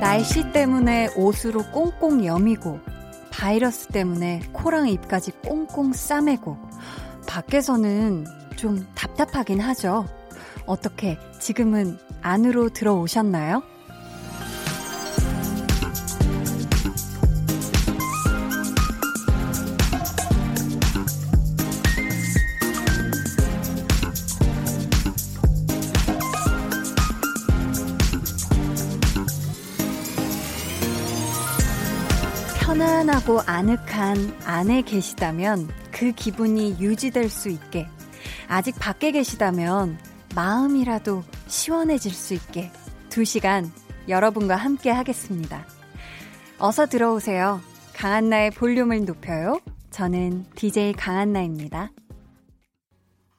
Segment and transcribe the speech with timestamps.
[0.00, 2.78] 날씨 때문에 옷으로 꽁꽁 여미고,
[3.30, 6.56] 바이러스 때문에 코랑 입까지 꽁꽁 싸매고,
[7.26, 8.24] 밖에서는
[8.56, 10.06] 좀 답답하긴 하죠.
[10.66, 13.62] 어떻게 지금은 안으로 들어오셨나요?
[33.24, 37.86] 편안하고 아늑한 안에 계시다면 그 기분이 유지될 수 있게
[38.48, 39.98] 아직 밖에 계시다면
[40.34, 42.70] 마음이라도 시원해질 수 있게
[43.08, 43.70] 두 시간
[44.08, 45.66] 여러분과 함께 하겠습니다.
[46.58, 47.60] 어서 들어오세요.
[47.94, 49.60] 강한나의 볼륨을 높여요.
[49.90, 51.90] 저는 DJ 강한나입니다.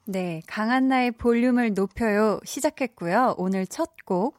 [0.04, 2.40] 네, 강한나의 볼륨을 높여요.
[2.44, 3.34] 시작했고요.
[3.38, 4.38] 오늘 첫 곡,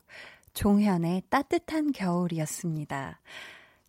[0.54, 3.20] 종현의 따뜻한 겨울이었습니다.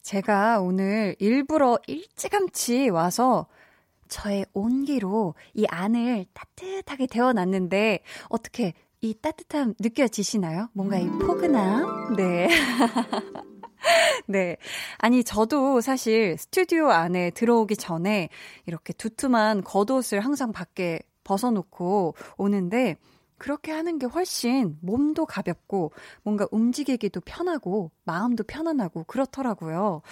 [0.09, 3.47] 제가 오늘 일부러 일찌감치 와서
[4.09, 7.99] 저의 온기로 이 안을 따뜻하게 데워놨는데
[8.31, 10.71] 어떻게 이 따뜻함 느껴지시나요?
[10.73, 12.17] 뭔가 이 포근함?
[12.17, 12.49] 네.
[14.27, 14.57] 네.
[14.97, 18.31] 아니, 저도 사실 스튜디오 안에 들어오기 전에
[18.65, 22.97] 이렇게 두툼한 겉옷을 항상 밖에 벗어놓고 오는데
[23.39, 30.03] 그렇게 하는 게 훨씬 몸도 가볍고 뭔가 움직이기도 편하고 마음도 편안하고 그렇더라고요.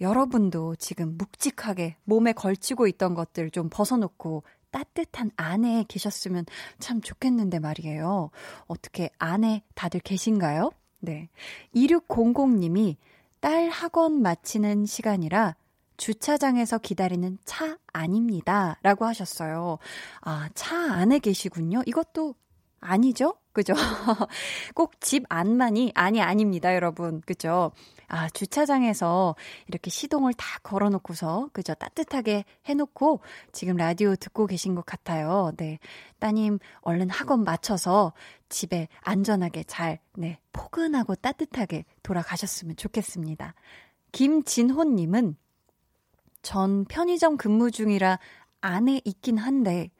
[0.00, 6.46] 여러분도 지금 묵직하게 몸에 걸치고 있던 것들 좀 벗어놓고 따뜻한 안에 계셨으면
[6.78, 8.30] 참 좋겠는데 말이에요.
[8.66, 10.70] 어떻게 안에 다들 계신가요?
[11.00, 11.28] 네.
[11.74, 12.96] 2600님이
[13.40, 15.56] 딸 학원 마치는 시간이라
[15.96, 18.78] 주차장에서 기다리는 차 아닙니다.
[18.82, 19.78] 라고 하셨어요.
[20.22, 21.82] 아, 차 안에 계시군요.
[21.84, 22.34] 이것도
[22.80, 23.36] 아니죠?
[23.52, 23.74] 그죠?
[24.74, 27.20] 꼭 집 안만이 아니 아닙니다, 여러분.
[27.22, 27.72] 그죠?
[28.08, 29.34] 아, 주차장에서
[29.68, 31.74] 이렇게 시동을 다 걸어 놓고서 그죠?
[31.74, 33.20] 따뜻하게 해 놓고
[33.52, 35.52] 지금 라디오 듣고 계신 것 같아요.
[35.56, 35.78] 네.
[36.18, 38.12] 따님 얼른 학원 마쳐서
[38.48, 43.54] 집에 안전하게 잘 네, 포근하고 따뜻하게 돌아가셨으면 좋겠습니다.
[44.12, 45.36] 김진호 님은
[46.42, 48.18] 전 편의점 근무 중이라
[48.60, 49.90] 안에 있긴 한데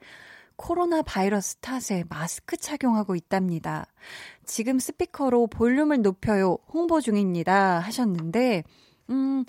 [0.61, 3.87] 코로나 바이러스 탓에 마스크 착용하고 있답니다.
[4.45, 8.63] 지금 스피커로 볼륨을 높여요 홍보 중입니다 하셨는데
[9.11, 9.43] 음,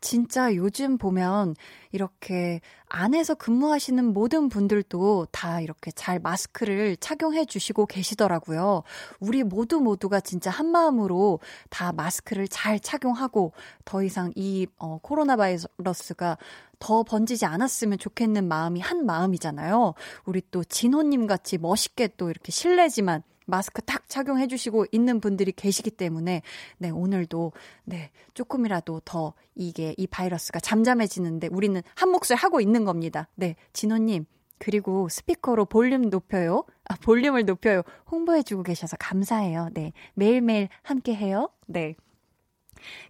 [0.00, 1.56] 진짜 요즘 보면
[1.90, 8.84] 이렇게 안에서 근무하시는 모든 분들도 다 이렇게 잘 마스크를 착용해 주시고 계시더라고요.
[9.20, 13.52] 우리 모두 모두가 진짜 한 마음으로 다 마스크를 잘 착용하고
[13.84, 16.38] 더 이상 이 어, 코로나 바이러스가
[16.78, 19.94] 더 번지지 않았으면 좋겠는 마음이 한 마음이잖아요.
[20.26, 25.90] 우리 또 진호님 같이 멋있게 또 이렇게 실례지만 마스크 탁 착용해 주시고 있는 분들이 계시기
[25.90, 26.42] 때문에
[26.76, 27.52] 네, 오늘도
[27.84, 33.28] 네, 조금이라도 더 이게 이 바이러스가 잠잠해지는데 우리는 한 몫을 하고 있는 겁니다.
[33.34, 34.26] 네, 진호 님
[34.58, 36.64] 그리고 스피커로 볼륨 높여요.
[36.84, 37.82] 아, 볼륨을 높여요.
[38.10, 39.70] 홍보해 주고 계셔서 감사해요.
[39.72, 39.92] 네.
[40.14, 41.48] 매일매일 함께 해요.
[41.66, 41.94] 네.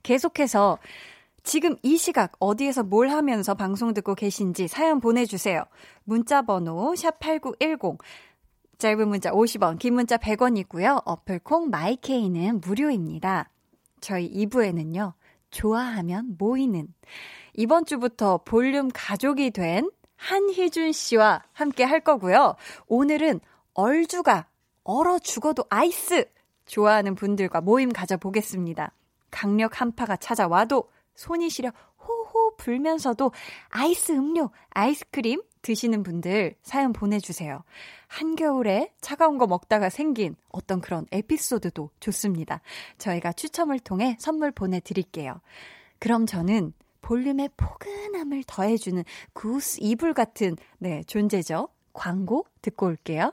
[0.03, 0.79] 계속해서
[1.43, 5.65] 지금 이 시각 어디에서 뭘 하면서 방송 듣고 계신지 사연 보내주세요.
[6.05, 7.99] 문자 번호 샵8910
[8.79, 11.03] 짧은 문자 50원, 긴 문자 100원이고요.
[11.05, 13.51] 어플콩 마이케이는 무료입니다.
[14.01, 15.15] 저희 2부에는요.
[15.51, 16.87] 좋아하면 모이는
[17.55, 22.55] 이번 주부터 볼륨 가족이 된 한희준 씨와 함께 할 거고요.
[22.87, 23.41] 오늘은
[23.75, 24.47] 얼주가
[24.85, 26.27] 얼어 죽어도 아이스
[26.67, 28.93] 좋아하는 분들과 모임 가져보겠습니다.
[29.33, 31.73] 강력 한파가 찾아와도 손이 시려
[32.07, 33.33] 호호 불면서도
[33.71, 37.63] 아이스 음료, 아이스크림 드시는 분들 사연 보내주세요.
[38.07, 42.61] 한겨울에 차가운 거 먹다가 생긴 어떤 그런 에피소드도 좋습니다.
[42.99, 45.41] 저희가 추첨을 통해 선물 보내드릴게요.
[45.99, 49.03] 그럼 저는 볼륨의 포근함을 더해주는
[49.33, 51.69] goose 이불 같은 네 존재죠.
[51.93, 53.33] 광고 듣고 올게요.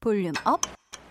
[0.00, 0.60] Volume up,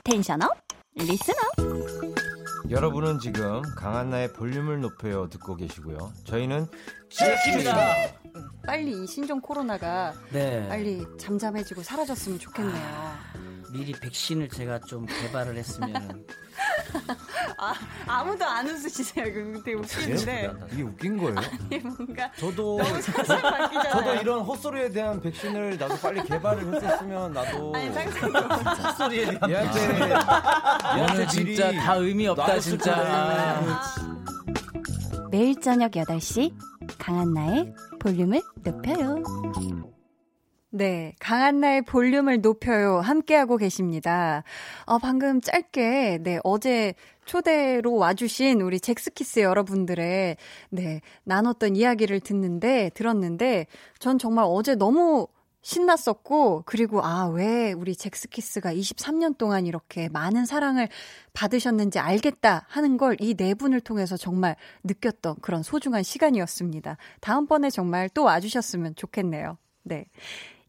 [0.04, 0.52] tension up,
[0.96, 2.70] listen up.
[2.70, 6.14] 여러분은 지금 강한나의 볼륨을 높여요 듣고 계시고요.
[6.26, 6.68] 저희는
[7.10, 8.23] 치킨입니다.
[8.66, 10.68] 빨리 이 신종 코로나가 네.
[10.68, 12.76] 빨리 잠잠해지고 사라졌으면 좋겠네요.
[12.76, 13.20] 아,
[13.72, 16.26] 미리 백신을 제가 좀 개발을 했으면
[17.58, 17.74] 아,
[18.08, 19.26] 아무도 안 웃으시세요.
[19.26, 20.54] 그 되게 웃기는데.
[20.72, 21.36] 이게 웃긴 거예요?
[21.38, 22.32] 아니, 뭔가.
[22.34, 27.74] 저도, 저, 도 이런 헛소리에 대한 백신을 나도 빨리 개발을 했었으면 나도.
[27.76, 30.00] 아니, 상상 헛소리에 대한 얘한테,
[30.98, 33.62] 얘한테 진짜 다 의미 없다, 진짜.
[35.32, 36.54] 매일 저녁 8시
[37.00, 39.24] 강한나의 볼륨을 높여요.
[40.76, 43.00] 네, 강한나의 볼륨을 높여요.
[43.00, 44.44] 함께하고 계십니다.
[44.86, 46.96] 어, 방금 짧게, 네, 어제
[47.26, 50.36] 초대로 와주신 우리 잭스키스 여러분들의,
[50.72, 53.68] 네, 나눴던 이야기를 듣는데, 들었는데,
[54.00, 55.28] 전 정말 어제 너무
[55.64, 60.88] 신났었고, 그리고 아, 왜 우리 잭스키스가 23년 동안 이렇게 많은 사랑을
[61.34, 66.98] 받으셨는지 알겠다 하는 걸 이 네 분을 통해서 정말 느꼈던 그런 소중한 시간이었습니다.
[67.22, 69.58] 다음번에 정말 또 와주셨으면 좋겠네요.
[69.84, 70.06] 네.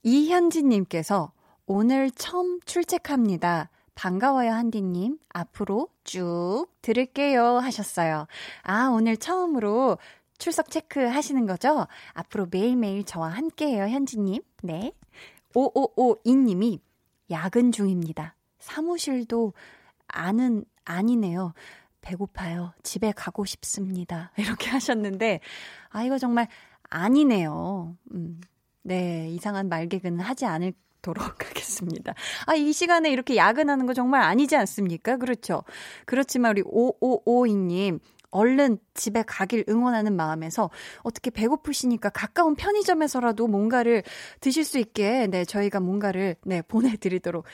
[0.02, 1.32] 이현진님께서
[1.66, 3.70] 오늘 처음 출첵합니다.
[3.94, 5.18] 반가워요, 한디님.
[5.32, 7.58] 앞으로 쭉 들을게요.
[7.58, 8.26] 하셨어요.
[8.62, 9.98] 아, 오늘 처음으로
[10.38, 11.86] 출석 체크 하시는 거죠?
[12.12, 14.42] 앞으로 매일매일 저와 함께 해요, 현지님.
[14.62, 14.92] 네.
[15.54, 16.80] 5552님이
[17.30, 18.34] 야근 중입니다.
[18.58, 19.52] 사무실도
[20.08, 21.54] 아는, 아니네요.
[22.00, 22.72] 배고파요.
[22.82, 24.32] 집에 가고 싶습니다.
[24.36, 25.40] 이렇게 하셨는데,
[25.90, 26.48] 아, 이거 정말
[26.90, 27.96] 아니네요.
[28.12, 28.40] 음.
[28.82, 32.14] 네, 이상한 말개그는 하지 않을 도록 하겠습니다.
[32.46, 35.16] 아, 이 시간에 이렇게 야근하는 거 정말 아니지 않습니까?
[35.16, 35.62] 그렇죠.
[36.04, 38.00] 그렇지만 우리 5552님,
[38.34, 40.70] 얼른 집에 가길 응원하는 마음에서
[41.02, 44.02] 어떻게 배고프시니까 가까운 편의점에서라도 뭔가를
[44.40, 47.44] 드실 수 있게, 네, 저희가 뭔가를, 네, 보내 드리도록.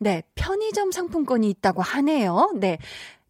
[0.00, 2.52] 네, 편의점 상품권이 있다고 하네요.
[2.56, 2.78] 네.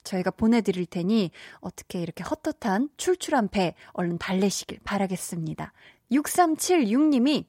[0.02, 1.31] 저희가 보내드릴 테니
[1.61, 5.73] 어떻게 이렇게 헛헛한 출출한 배 얼른 달래시길 바라겠습니다.
[6.11, 7.44] 6376님이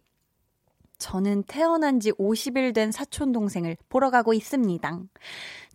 [0.97, 5.00] 저는 태어난 지 50일 된 사촌 동생을 보러 가고 있습니다.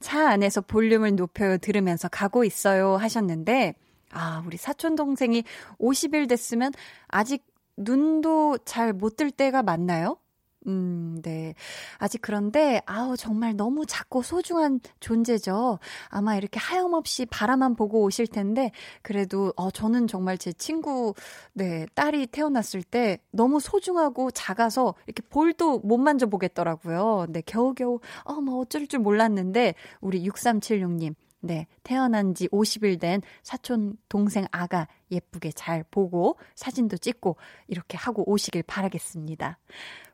[0.04, 3.74] 차 안에서 볼륨을 높여 들으면서 가고 있어요 하셨는데
[4.12, 5.44] 아, 우리 사촌 동생이
[5.80, 6.72] 50일 됐으면
[7.08, 7.42] 아직
[7.78, 10.18] 눈도 잘 못 뜰 때가 맞나요?
[10.66, 11.54] 음, 네.
[11.98, 15.78] 아직 그런데, 아우, 정말 너무 작고 소중한 존재죠.
[16.08, 18.70] 아마 이렇게 하염없이 바라만 보고 오실 텐데,
[19.02, 21.14] 그래도, 어, 저는 정말 제 친구,
[21.52, 27.26] 네, 딸이 태어났을 때 너무 소중하고 작아서 이렇게 볼도 못 만져보겠더라고요.
[27.28, 31.14] 네, 겨우겨우, 어, 뭐 어쩔 줄 몰랐는데, 우리 6376님,
[31.44, 37.36] 네, 태어난 지 50일 된 사촌 동생 아가 예쁘게 잘 보고 사진도 찍고
[37.68, 39.58] 이렇게 하고 오시길 바라겠습니다.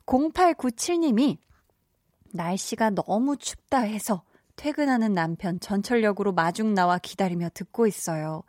[0.06, 1.38] 0897님이
[2.32, 4.22] 날씨가 너무 춥다 해서
[4.56, 8.42] 퇴근하는 남편 전철역으로 마중 나와 기다리며 듣고 있어요.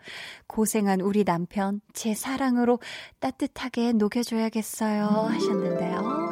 [0.48, 2.80] 고생한 우리 남편 제 사랑으로
[3.19, 6.31] 따뜻하게 녹여줘야겠어요 하셨는데요.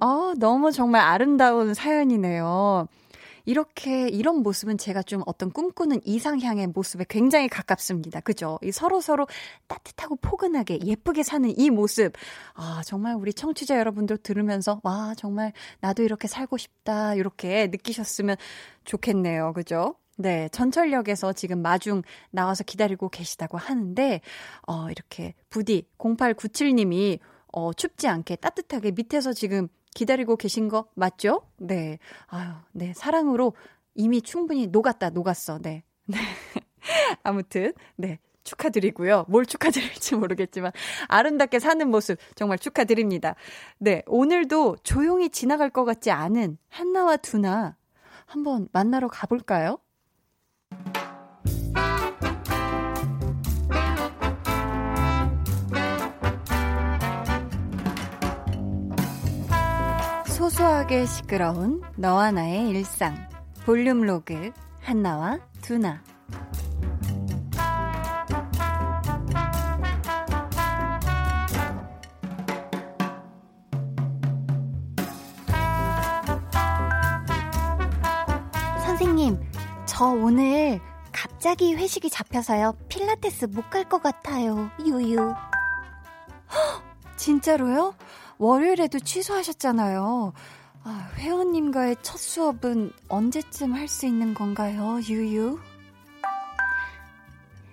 [0.00, 2.88] 어, 너무 정말 아름다운 사연이네요.
[3.44, 8.20] 이렇게 이런 모습은 제가 좀 어떤 꿈꾸는 이상향의 모습에 굉장히 가깝습니다.
[8.20, 8.58] 그죠?
[8.62, 9.26] 이 서로 서로
[9.66, 12.12] 따뜻하고 포근하게 예쁘게 사는 이 모습.
[12.54, 17.14] 아, 정말 우리 청취자 여러분들 들으면서 와, 정말 나도 이렇게 살고 싶다.
[17.14, 18.36] 이렇게 느끼셨으면
[18.84, 19.52] 좋겠네요.
[19.52, 19.96] 그죠?
[20.16, 24.20] 네, 전철역에서 지금 마중 나와서 기다리고 계시다고 하는데,
[24.66, 27.18] 어, 이렇게 부디 0897님이
[27.52, 31.42] 어, 춥지 않게 따뜻하게 밑에서 지금 기다리고 계신 거 맞죠?
[31.56, 31.98] 네.
[32.26, 32.92] 아유, 네.
[32.94, 33.54] 사랑으로
[33.94, 35.58] 이미 충분히 녹았다, 녹았어.
[35.58, 35.84] 네.
[36.06, 36.18] 네.
[37.22, 38.18] 아무튼, 네.
[38.44, 39.24] 축하드리고요.
[39.28, 40.70] 뭘 축하드릴지 모르겠지만
[41.08, 43.36] 아름답게 사는 모습 정말 축하드립니다.
[43.78, 47.76] 네, 오늘도 조용히 지나갈 것 같지 않은 한나와 두나
[48.26, 49.78] 한번 만나러 가볼까요?
[60.54, 63.28] 소소하게 시끄러운 너와 나의 일상.
[63.64, 66.00] 볼륨 로그 한나와 두나.
[78.84, 79.38] 선생님
[79.86, 80.80] 저 오늘
[81.12, 82.74] 갑자기 회식이 잡혀서요.
[82.88, 84.70] 필라테스 못 갈 것 같아요.
[84.84, 85.18] 유유.
[85.20, 86.82] 헉,
[87.16, 87.94] 진짜로요?
[88.44, 90.34] 월요일에도 취소하셨잖아요.
[90.84, 95.58] 아, 회원님과의 첫 수업은 언제쯤 할 수 있는 건가요, 유유?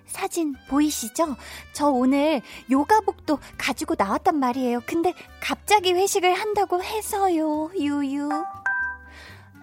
[0.05, 1.35] 사진 보이시죠?
[1.73, 4.81] 저 오늘 요가복도 가지고 나왔단 말이에요.
[4.85, 8.29] 근데 갑자기 회식을 한다고 해서요, 유유.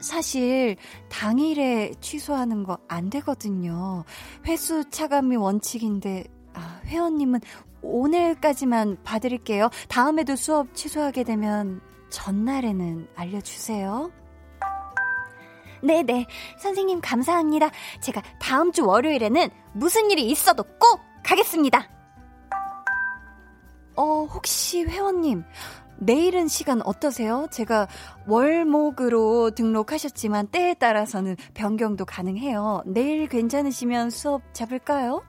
[0.00, 0.76] 사실
[1.08, 4.04] 당일에 취소하는 거 안 되거든요.
[4.46, 6.24] 회수 차감이 원칙인데
[6.54, 7.40] 아, 회원님은
[7.82, 9.70] 오늘까지만 봐드릴게요.
[9.88, 11.80] 다음에도 수업 취소하게 되면
[12.10, 14.10] 전날에는 알려주세요.
[15.82, 16.26] 네네.
[16.58, 17.70] 선생님 감사합니다.
[18.00, 21.88] 제가 다음 주 월요일에는 무슨 일이 있어도 꼭 가겠습니다.
[23.96, 25.44] 어, 혹시 회원님,
[25.98, 27.48] 내일은 시간 어떠세요?
[27.50, 27.88] 제가
[28.26, 32.82] 월목으로 등록하셨지만 때에 따라서는 변경도 가능해요.
[32.86, 35.22] 내일 괜찮으시면 수업 잡을까요?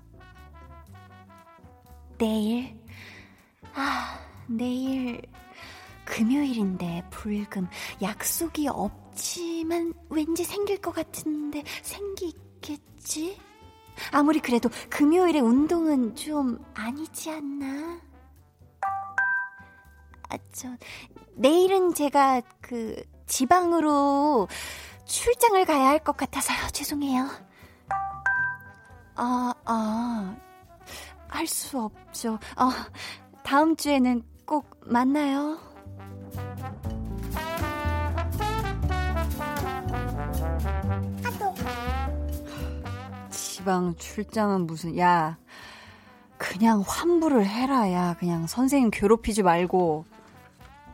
[2.19, 2.77] 내일.
[3.73, 5.21] 아, 내일.
[6.05, 7.67] 금요일인데 불금
[8.01, 13.39] 약속이 없지만 왠지 생길 것 같은데 생기겠지?
[14.11, 17.99] 아무리 그래도 금요일에 운동은 좀 아니지 않나?
[20.29, 20.69] 아, 저,
[21.35, 24.47] 내일은 제가 그 지방으로
[25.05, 26.57] 출장을 가야 할 것 같아서요.
[26.71, 27.27] 죄송해요.
[29.15, 30.35] 아, 아,
[31.29, 32.33] 할 수 없죠.
[32.57, 32.69] 어,
[33.43, 35.57] 다음 주에는 꼭 만나요.
[43.29, 45.37] 지방 출장은 무슨, 야,
[46.37, 48.15] 그냥 환불을 해라, 야.
[48.19, 50.05] 그냥 선생님 괴롭히지 말고.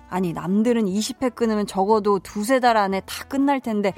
[0.09, 3.93] 아니, 남들은 20회 끊으면 적어도 두세 달 안에 다 끝날 텐데,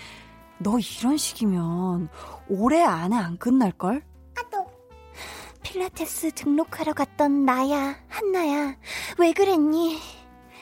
[0.60, 2.10] 너 이런 식이면
[2.50, 4.04] 올해 안에 안 끝날걸?
[5.68, 8.78] 필라테스 등록하러 갔던 나야, 한나야.
[9.20, 10.00] 왜 그랬니?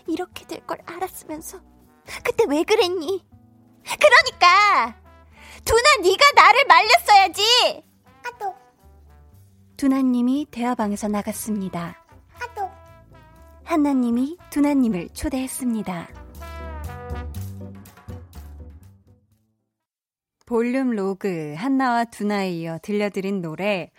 [0.08, 1.60] 이렇게 될 걸 알았으면서.
[2.24, 3.24] 그때 왜 그랬니?
[3.84, 5.00] 그러니까!
[5.64, 7.84] 두나 네가 나를 말렸어야지!
[8.26, 8.56] 아또
[9.78, 12.04] 두나님이 대화방에서 나갔습니다.
[12.42, 12.70] 아또
[13.64, 16.08] 한나님이 두나님을 초대했습니다.
[20.48, 23.92] 볼륨 로그 한나와 두나에 이어 들려드린 노래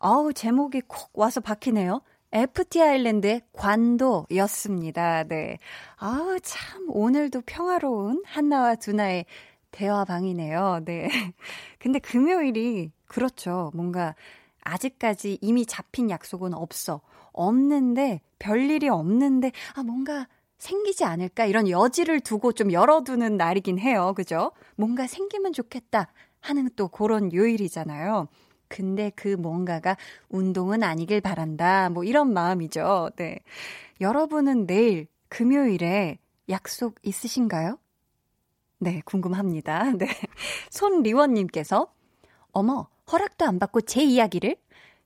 [0.00, 2.00] 어우 제목이 콕 와서 박히네요.
[2.32, 5.24] FT 아일랜드의 관도였습니다.
[5.24, 5.58] 네.
[5.96, 9.26] 아우, 참, 오늘도 평화로운 한나와 두나의
[9.72, 10.80] 대화방이네요.
[10.86, 11.08] 네.
[11.78, 13.70] 근데 금요일이, 그렇죠.
[13.74, 14.14] 뭔가
[14.62, 17.02] 아직까지 이미 잡힌 약속은 없어.
[17.32, 20.26] 없는데, 별일이 없는데, 아, 뭔가
[20.58, 21.44] 생기지 않을까?
[21.44, 24.14] 이런 여지를 두고 좀 열어두는 날이긴 해요.
[24.16, 24.52] 그죠?
[24.76, 28.28] 뭔가 생기면 좋겠다 하는 또 그런 요일이잖아요.
[28.70, 29.96] 근데 그 뭔가가
[30.30, 31.90] 운동은 아니길 바란다.
[31.90, 33.10] 뭐 이런 마음이죠.
[33.16, 33.40] 네.
[34.00, 37.78] 여러분은 내일 금요일에 약속 있으신가요?
[38.78, 39.92] 네, 궁금합니다.
[39.98, 40.06] 네.
[40.70, 41.92] 손리원님께서,
[42.52, 44.56] 어머, 허락도 안 받고 제 이야기를?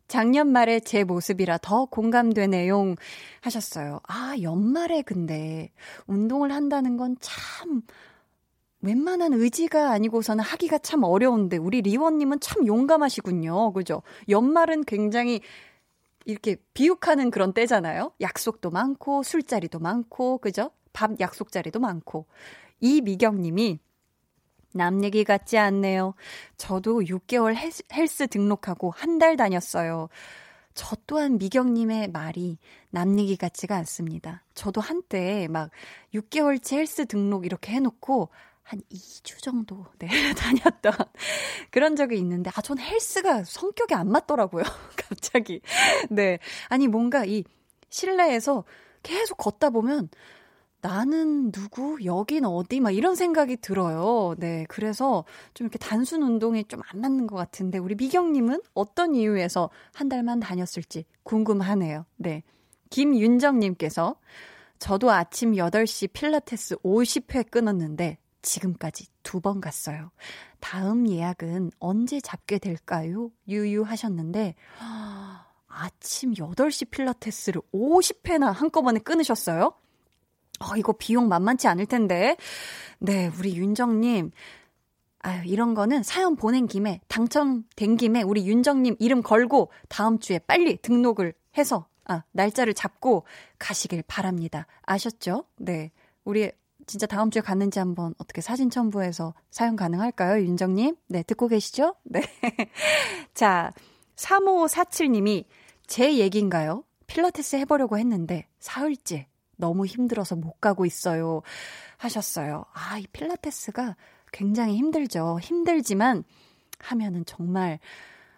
[0.06, 2.94] 작년 말에 제 모습이라 더 공감되네요.
[3.40, 4.00] 하셨어요.
[4.06, 5.72] 아, 연말에 근데
[6.06, 7.82] 운동을 한다는 건 참,
[8.84, 13.72] 웬만한 의지가 아니고서는 하기가 참 어려운데, 우리 리원님은 참 용감하시군요.
[13.72, 14.02] 그죠?
[14.28, 15.40] 연말은 굉장히
[16.26, 18.12] 이렇게 비육하는 그런 때잖아요.
[18.20, 20.70] 약속도 많고, 술자리도 많고, 그죠?
[20.92, 22.26] 밥 약속 자리도 많고.
[22.80, 23.78] 이미경 님이
[24.74, 26.14] 남 얘기 같지 않네요.
[26.56, 27.54] 저도 6개월
[27.92, 30.08] 헬스 등록하고 한 달 다녔어요.
[30.74, 32.58] 저 또한 미경님의 말이
[32.90, 34.42] 남 얘기 같지가 않습니다.
[34.54, 35.70] 저도 한때 막
[36.12, 38.30] 6개월치 헬스 등록 이렇게 해놓고
[38.64, 40.08] 한 2주 정도, 네,
[40.82, 40.92] 다녔던
[41.70, 44.64] 그런 적이 있는데, 아, 전 헬스가 성격이 안 맞더라고요.
[44.96, 45.60] 갑자기.
[46.10, 46.38] 네.
[46.68, 47.44] 아니, 뭔가 이
[47.90, 48.64] 실내에서
[49.02, 50.08] 계속 걷다 보면,
[50.80, 51.98] 나는 누구?
[52.04, 52.80] 여긴 어디?
[52.80, 54.34] 막 이런 생각이 들어요.
[54.38, 54.66] 네.
[54.68, 60.08] 그래서 좀 이렇게 단순 운동이 좀 안 맞는 것 같은데, 우리 미경님은 어떤 이유에서 한
[60.08, 62.04] 달만 다녔을지 궁금하네요.
[62.16, 62.42] 네.
[62.90, 64.16] 김윤정님께서
[64.78, 70.10] 저도 아침 8시 필라테스 50회 끊었는데, 지금까지 두 번 갔어요.
[70.60, 73.30] 다음 예약은 언제 잡게 될까요?
[73.48, 74.54] 유유하셨는데,
[75.66, 79.74] 아침 8시 필라테스를 50회나 한꺼번에 끊으셨어요?
[80.60, 82.36] 어, 이거 비용 만만치 않을 텐데.
[83.00, 84.30] 네, 우리 윤정님.
[85.18, 90.76] 아유, 이런 거는 사연 보낸 김에, 당첨된 김에 우리 윤정님 이름 걸고 다음 주에 빨리
[90.76, 93.24] 등록을 해서, 아, 날짜를 잡고
[93.58, 94.66] 가시길 바랍니다.
[94.82, 95.44] 아셨죠?
[95.56, 95.90] 네.
[96.24, 96.52] 우리
[96.86, 100.96] 진짜 다음 주에 갔는지 한번 어떻게 사진 첨부해서 사연 가능할까요, 윤정님?
[101.08, 101.94] 네, 듣고 계시죠?
[102.04, 102.22] 네.
[103.34, 103.72] 자,
[104.16, 105.44] 3547님이
[105.86, 106.84] 제 얘기인가요?
[107.06, 109.26] 필라테스 해보려고 했는데, 사흘째
[109.56, 111.42] 너무 힘들어서 못 가고 있어요.
[111.96, 112.64] 하셨어요.
[112.72, 113.96] 아, 이 필라테스가
[114.32, 115.38] 굉장히 힘들죠.
[115.40, 116.24] 힘들지만
[116.80, 117.78] 하면은 정말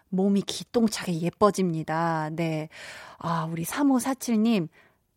[0.09, 2.29] 몸이 기똥차게 예뻐집니다.
[2.31, 2.69] 네.
[3.17, 4.69] 아, 우리 3547님.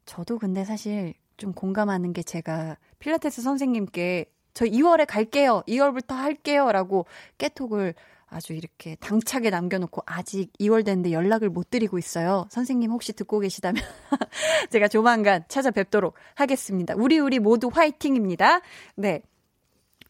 [0.06, 5.62] 저도 근데 사실 좀 공감하는 게 제가 필라테스 선생님께 저 2월에 갈게요.
[5.66, 6.70] 2월부터 할게요.
[6.70, 7.06] 라고
[7.38, 7.94] 깨톡을
[8.28, 12.47] 아주 이렇게 당차게 남겨놓고 아직 2월 됐는데 연락을 못 드리고 있어요.
[12.50, 13.82] 선생님 혹시 듣고 계시다면
[14.70, 16.94] 제가 조만간 찾아뵙도록 하겠습니다.
[16.97, 18.61] 우리 우리 모두 화이팅입니다.
[18.97, 19.23] 네.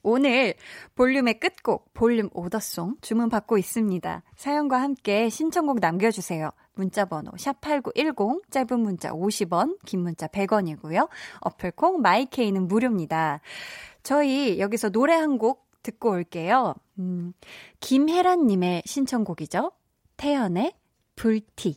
[0.02, 0.54] 오늘
[0.94, 4.22] 볼륨의 끝곡 볼륨 오더송 주문 받고 있습니다.
[4.36, 6.50] 사연과 함께 신청곡 남겨주세요.
[6.74, 11.08] 문자번호 샵8910 짧은 문자 50원 긴 문자 100원이고요.
[11.40, 13.40] 어플콩 마이케이는 무료입니다.
[14.02, 16.74] 저희 여기서 노래 한 곡 듣고 올게요.
[16.98, 17.32] 음,
[17.80, 19.72] 김혜란님의 신청곡이죠.
[20.18, 20.74] 태연의
[21.16, 21.76] 불티.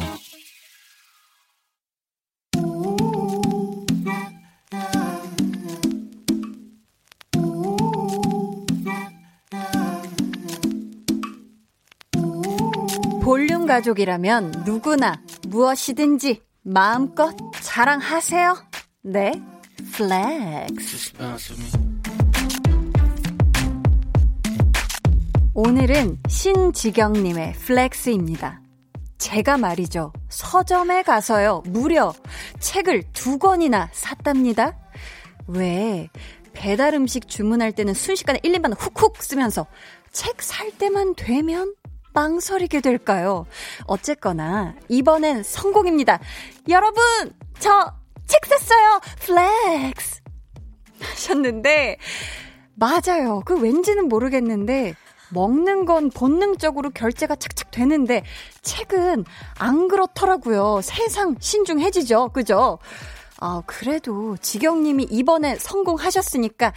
[13.71, 18.57] 가족이라면 누구나 무엇이든지 마음껏 자랑하세요.
[19.03, 19.31] 네,
[19.93, 21.13] flex.
[25.53, 28.61] 오늘은 신지경님의 flex입니다.
[29.17, 30.11] 제가 말이죠.
[30.27, 31.63] 서점에 가서요.
[31.67, 32.13] 무려
[32.59, 34.77] 책을 두 권이나 샀답니다.
[35.47, 36.09] 왜
[36.51, 39.65] 배달 음식 주문할 때는 순식간에 1, 2만 훅훅 쓰면서
[40.11, 41.73] 책 살 때만 되면
[42.13, 43.45] 망설이게 될까요?
[43.85, 46.19] 어쨌거나 이번엔 성공입니다.
[46.69, 47.01] 여러분,
[47.59, 48.01] 저
[48.31, 49.01] 책 샀어요.
[49.19, 50.21] Flex.
[51.01, 51.97] 하셨는데
[52.75, 53.41] 맞아요.
[53.45, 54.95] 그 왠지는 모르겠는데
[55.33, 58.23] 먹는 건 본능적으로 결제가 착착 되는데
[58.61, 59.25] 책은
[59.59, 60.79] 안 그렇더라고요.
[60.81, 62.29] 세상 신중해지죠.
[62.29, 62.79] 그죠?
[63.41, 66.71] 아, 그래도 지경님이 이번에 성공하셨으니까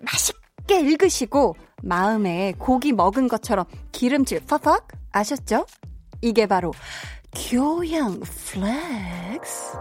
[0.00, 5.66] 맛있게 읽으시고 마음에 고기 먹은 것처럼 기름칠 팍팍 아셨죠?
[6.20, 6.72] 이게 바로
[7.50, 9.76] 교양 flex.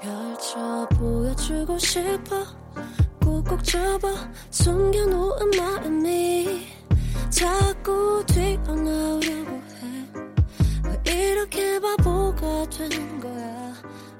[0.00, 2.44] 펼쳐 보여주고 싶어
[3.20, 4.08] 꾹꾹 접어
[4.50, 6.66] 숨겨놓은 마음이
[7.30, 9.60] 자꾸 튀어나오려고
[11.04, 13.74] 해왜 이렇게 바보가 되는 거야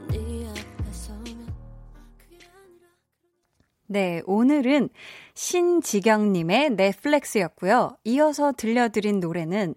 [0.09, 1.47] 네 앞에 서면
[2.18, 2.88] 그게 아니라
[3.87, 4.88] 네, 오늘은
[5.37, 7.99] 신지경님의 넷플렉스였고요.
[8.05, 9.75] 이어서 들려드린 노래는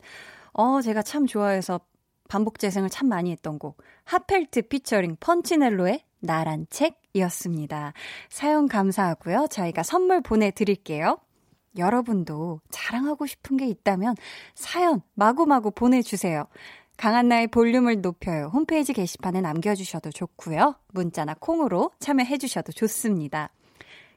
[0.53, 1.81] 어 제가 참 좋아해서
[2.29, 7.93] 반복 재생을 참 많이 했던 곡 하펠트 피처링 펀치넬로의 나란 책이었습니다.
[8.29, 9.47] 사연 감사하고요.
[9.49, 11.17] 저희가 선물 보내드릴게요.
[11.77, 14.15] 여러분도 자랑하고 싶은 게 있다면
[14.55, 16.47] 사연 마구마구 보내주세요.
[16.97, 18.49] 강한나의 볼륨을 높여요.
[18.53, 20.75] 홈페이지 게시판에 남겨주셔도 좋고요.
[20.93, 23.51] 문자나 콩으로 참여해주셔도 좋습니다.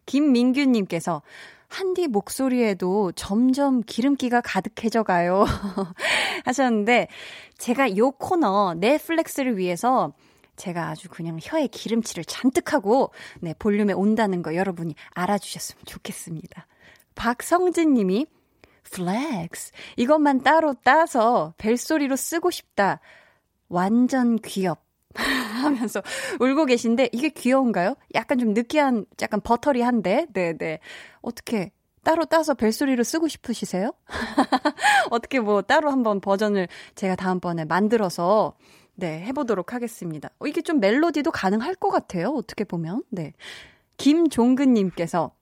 [0.07, 1.23] 김민규님께서
[1.69, 5.45] 한디 목소리에도 점점 기름기가 가득해져 가요.
[6.45, 7.09] 하셨는데,
[7.57, 10.13] 제가 요 코너, 넷플렉스를 위해서
[10.57, 13.11] 제가 아주 그냥 혀에 기름칠을 잔뜩 하고,
[13.41, 16.67] 네, 볼륨에 온다는 거 여러분이 알아주셨으면 좋겠습니다.
[17.15, 18.27] 박성진 님이,
[18.91, 19.73] Flex.
[19.97, 23.01] 이것만 따로 따서 벨소리로 쓰고 싶다.
[23.69, 24.85] 완전 귀엽.
[25.63, 26.03] 하면서
[26.41, 27.95] 울고 계신데 이게 귀여운가요?
[28.15, 30.81] 약간 좀 느끼한 약간 buttery한데 네네
[31.21, 31.71] 어떻게
[32.03, 33.93] 따로 따서 벨소리로 쓰고 싶으시세요?
[35.11, 38.55] 어떻게 뭐 따로 한번 버전을 제가 다음번에 만들어서
[38.95, 40.31] 네 해보도록 하겠습니다.
[40.39, 42.31] 어, 이게 좀 멜로디도 가능할 것 같아요.
[42.31, 43.33] 어떻게 보면 네
[43.97, 45.33] 김종근님께서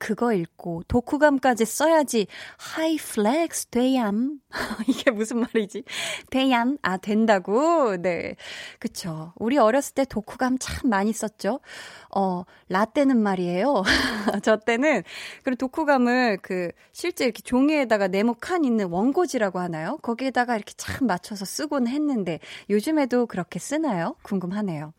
[0.00, 2.26] 그거 읽고 독후감까지 써야지.
[2.56, 4.40] 하이 flex 돼얌.
[4.88, 5.84] 이게 무슨 말이지?
[6.30, 6.78] 돼얌?
[6.80, 7.98] 아 된다고?
[7.98, 8.34] 네.
[8.78, 9.34] 그쵸.
[9.36, 11.60] 우리 어렸을 때 독후감 참 많이 썼죠.
[12.16, 13.82] 어 라떼는 말이에요.
[14.42, 15.02] 저 때는
[15.44, 19.98] 그리고 독후감을 그 실제 이렇게 종이에다가 네모 칸 있는 원고지라고 하나요?
[20.00, 24.16] 거기에다가 이렇게 참 맞춰서 쓰곤 했는데 요즘에도 그렇게 쓰나요?
[24.22, 24.94] 궁금하네요.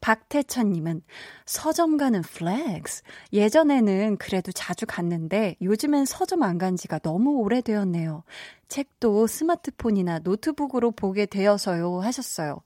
[0.00, 1.02] 박태천님은
[1.46, 3.02] 서점 가는 flex.
[3.32, 8.24] 예전에는 그래도 자주 갔는데 요즘엔 서점 안 간 지가 너무 오래되었네요.
[8.68, 12.60] 책도 스마트폰이나 노트북으로 보게 되어서요 하셨어요.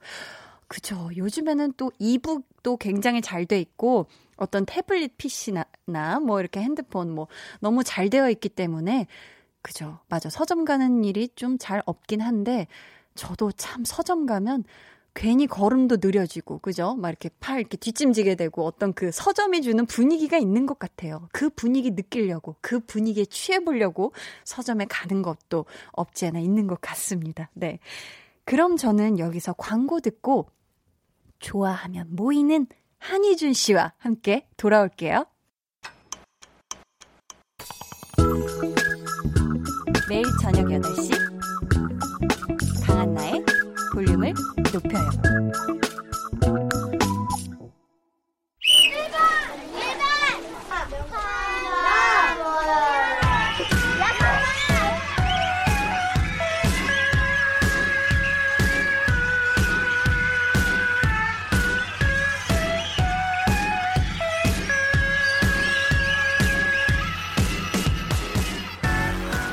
[0.69, 1.11] 그죠.
[1.17, 5.65] 요즘에는 또 e-book도 굉장히 잘 돼 있고 어떤 태블릿 PC나
[6.25, 7.27] 뭐 이렇게 핸드폰 뭐
[7.61, 9.07] 너무 잘 되어 있기 때문에
[9.63, 9.99] 그죠.
[10.09, 10.31] 맞아.
[10.31, 12.67] 서점 가는 일이 좀 잘 없긴 한데
[13.17, 14.65] 저도 참 서점 가면
[15.15, 16.95] 괜히 걸음도 느려지고, 그죠?
[16.95, 21.29] 막 이렇게 팔 이렇게 뒷짐지게 되고 어떤 그 서점이 주는 분위기가 있는 것 같아요.
[21.33, 24.13] 그 분위기 느끼려고, 그 분위기에 취해 보려고
[24.45, 27.51] 서점에 가는 것도 없지 않아 있는 것 같습니다.
[27.55, 27.79] 네.
[28.45, 30.49] 그럼 저는 여기서 광고 듣고
[31.39, 32.67] 좋아하면 모이는
[32.99, 35.27] 한희준 씨와 함께 돌아올게요.
[40.09, 41.20] 매일 저녁 8시
[44.21, 44.35] 음.
[44.35, 44.35] 볼륨을
[44.73, 45.11] 높여요.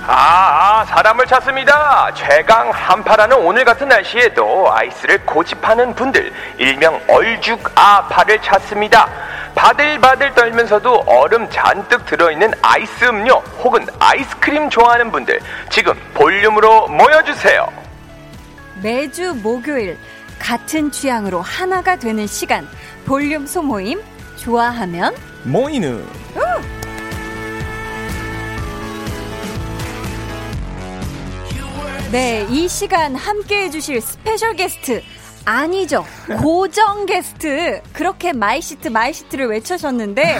[0.09, 0.46] 아,
[0.97, 2.11] 사람을 찾습니다.
[2.15, 9.07] 최강 한파라는 오늘 같은 날씨에도 아이스를 고집하는 분들, 일명 얼죽 아파를 찾습니다.
[9.53, 17.71] 바들바들 떨면서도 얼음 잔뜩 들어있는 아이스 음료 혹은 아이스크림 좋아하는 분들, 지금 볼륨으로 모여주세요.
[18.81, 19.99] 매주 목요일
[20.39, 22.67] 같은 취향으로 하나가 되는 시간
[23.05, 24.01] 볼륨 소모임
[24.37, 26.03] 좋아하면 모이는
[32.11, 35.03] 네, 이 시간 함께 해주실 스페셜 게스트.
[35.43, 36.05] 아니죠.
[36.41, 37.81] 고정 게스트.
[37.93, 40.39] 그렇게 my seat, my seat를 외쳐셨는데,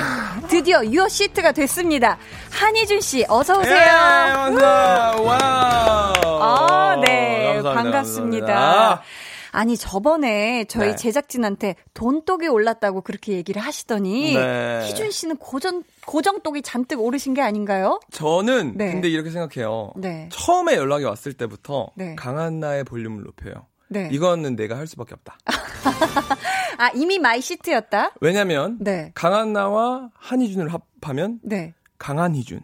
[0.50, 2.18] 드디어 your seat가 됐습니다.
[2.52, 3.76] 한희준 씨, 어서오세요.
[3.76, 5.16] 예, 감사합니다.
[5.22, 6.14] 와.
[6.24, 7.54] 아, 네.
[7.56, 7.74] 감사합니다.
[7.74, 8.46] 반갑습니다.
[8.48, 9.04] 감사합니다.
[9.52, 10.96] 아니, 저번에 저희 네.
[10.96, 14.88] 제작진한테 돈독이 올랐다고 그렇게 얘기를 하시더니, 네.
[14.88, 18.00] 희준 씨는 고정, 고정독이 잔뜩 오르신 게 아닌가요?
[18.12, 18.92] 저는 네.
[18.92, 19.92] 근데 이렇게 생각해요.
[19.96, 20.30] 네.
[20.32, 22.16] 처음에 연락이 왔을 때부터 네.
[22.16, 23.68] 강한나의 볼륨을 높여요.
[23.90, 24.10] 네.
[24.12, 25.38] 이거는 내가 할 수밖에 없다.
[26.78, 28.12] 아, 이미 my seat였다?
[28.22, 29.12] 왜냐면 네.
[29.16, 31.74] 강한나와 한희준을 합하면 네.
[31.98, 32.62] 강한 희준.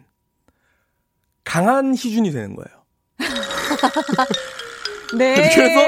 [1.44, 2.84] 강한 희준이 되는 거예요.
[5.16, 5.50] 네.
[5.54, 5.86] 그래서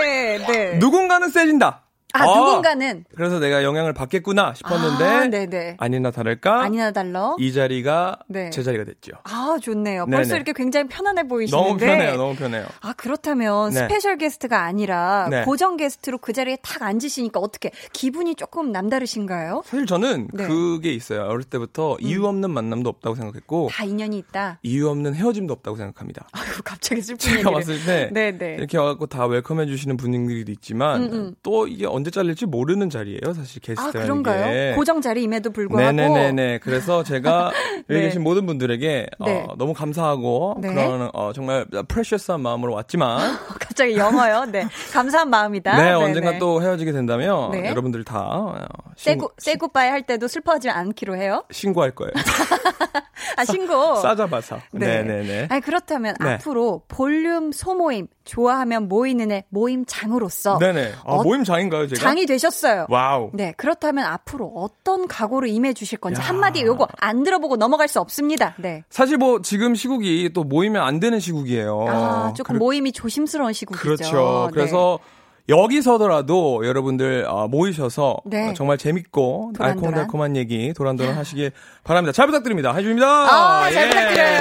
[0.53, 0.75] 네.
[0.79, 1.86] 누군가는 세진다.
[2.12, 3.05] 아, 누군가는.
[3.14, 5.77] 그래서 내가 영향을 받겠구나 싶었는데 아, 네네.
[5.79, 7.37] 아니나 다를까 아니나 달러.
[7.38, 8.49] 이 자리가 네.
[8.51, 9.12] 제 자리가 됐죠.
[9.25, 10.07] 아, 좋네요.
[10.07, 10.16] 네네.
[10.16, 11.66] 벌써 이렇게 굉장히 편안해 보이시는데.
[11.69, 12.16] 너무 편해요.
[12.16, 12.66] 너무 편해요.
[12.81, 13.81] 아, 그렇다면 네.
[13.81, 15.45] 스페셜 게스트가 아니라 네.
[15.45, 19.62] 고정 게스트로 그 자리에 탁 앉으시니까 어떻게 기분이 조금 남다르신가요?
[19.66, 20.45] 사실 저는 네.
[20.45, 20.49] 음.
[20.49, 21.23] 그게 있어요.
[21.27, 24.59] 어릴 때부터 이유 없는 만남도 없다고 생각했고 다 인연이 있다.
[24.62, 26.27] 이유 없는 헤어짐도 없다고 생각합니다.
[26.33, 27.53] 아유, 갑자기 슬픈 제가 얘기를.
[27.53, 28.55] 봤을 때 네네.
[28.55, 31.35] 이렇게 와갖고 다 welcome해 주시는 분들도 있지만 음, 음.
[31.42, 33.32] 또 이게 언제 잘릴지 모르는 자리예요.
[33.35, 34.44] 사실 아, 게스트라는 그런가요?
[34.52, 34.72] 게.
[34.76, 35.92] 고정 자리임에도 불구하고.
[35.92, 36.59] 네네네네.
[36.59, 37.50] 그래서 제가
[37.88, 38.06] 여기 네.
[38.06, 39.46] 계신 모든 분들에게 네.
[39.48, 40.68] 어, 너무 감사하고 네.
[40.74, 43.18] 그런 어, 정말 프레셔스한 마음으로 왔지만
[43.59, 44.44] 갑자기 영어요.
[44.44, 44.66] 네.
[44.92, 45.74] 감사한 마음이다.
[45.74, 45.94] 네, 네네.
[45.94, 47.70] 언젠가 또 헤어지게 된다면 네.
[47.70, 51.44] 여러분들 다 어, 세고, 세고빠이 할 때도 슬퍼하지 않기로 해요?
[51.50, 52.12] 신고할 거예요.
[53.37, 53.97] 아, 신고.
[53.97, 54.61] 싸잡아서.
[54.73, 55.03] 네.
[55.03, 55.47] 네, 네, 네.
[55.51, 56.35] 아니 그렇다면 네.
[56.35, 60.93] 앞으로 볼륨 소모임 좋아하면 모이는 애 모임장으로서 네네.
[61.05, 62.01] 아, 어, 모임장인가요, 제가?
[62.01, 62.87] 장이 되셨어요.
[62.88, 63.31] wow.
[63.35, 66.25] 네, 그렇다면 앞으로 어떤 각오로 임해 주실 건지 야.
[66.25, 68.55] 한마디 요거 안 들어보고 넘어갈 수 없습니다.
[68.59, 68.85] 네.
[68.91, 71.87] 사실 뭐 지금 시국이 또 모이면 안 되는 시국이에요.
[71.89, 73.83] 아, 조금 그래- 모임이 조심스러운 시국이죠.
[73.83, 74.45] 그렇죠.
[74.47, 74.55] 네.
[74.55, 74.99] 그래서
[75.48, 78.48] 여기서더라도 여러분들 어, 모이셔서 네.
[78.50, 79.70] 어, 정말 재밌고 도란도란.
[79.94, 81.52] 알콩달콩한 얘기 도란도란 하시길
[81.85, 82.12] 바랍니다.
[82.12, 82.74] 잘 부탁드립니다.
[82.74, 83.06] 해줍니다.
[83.06, 83.88] 아, 잘 예.
[83.88, 84.38] 부탁드려요.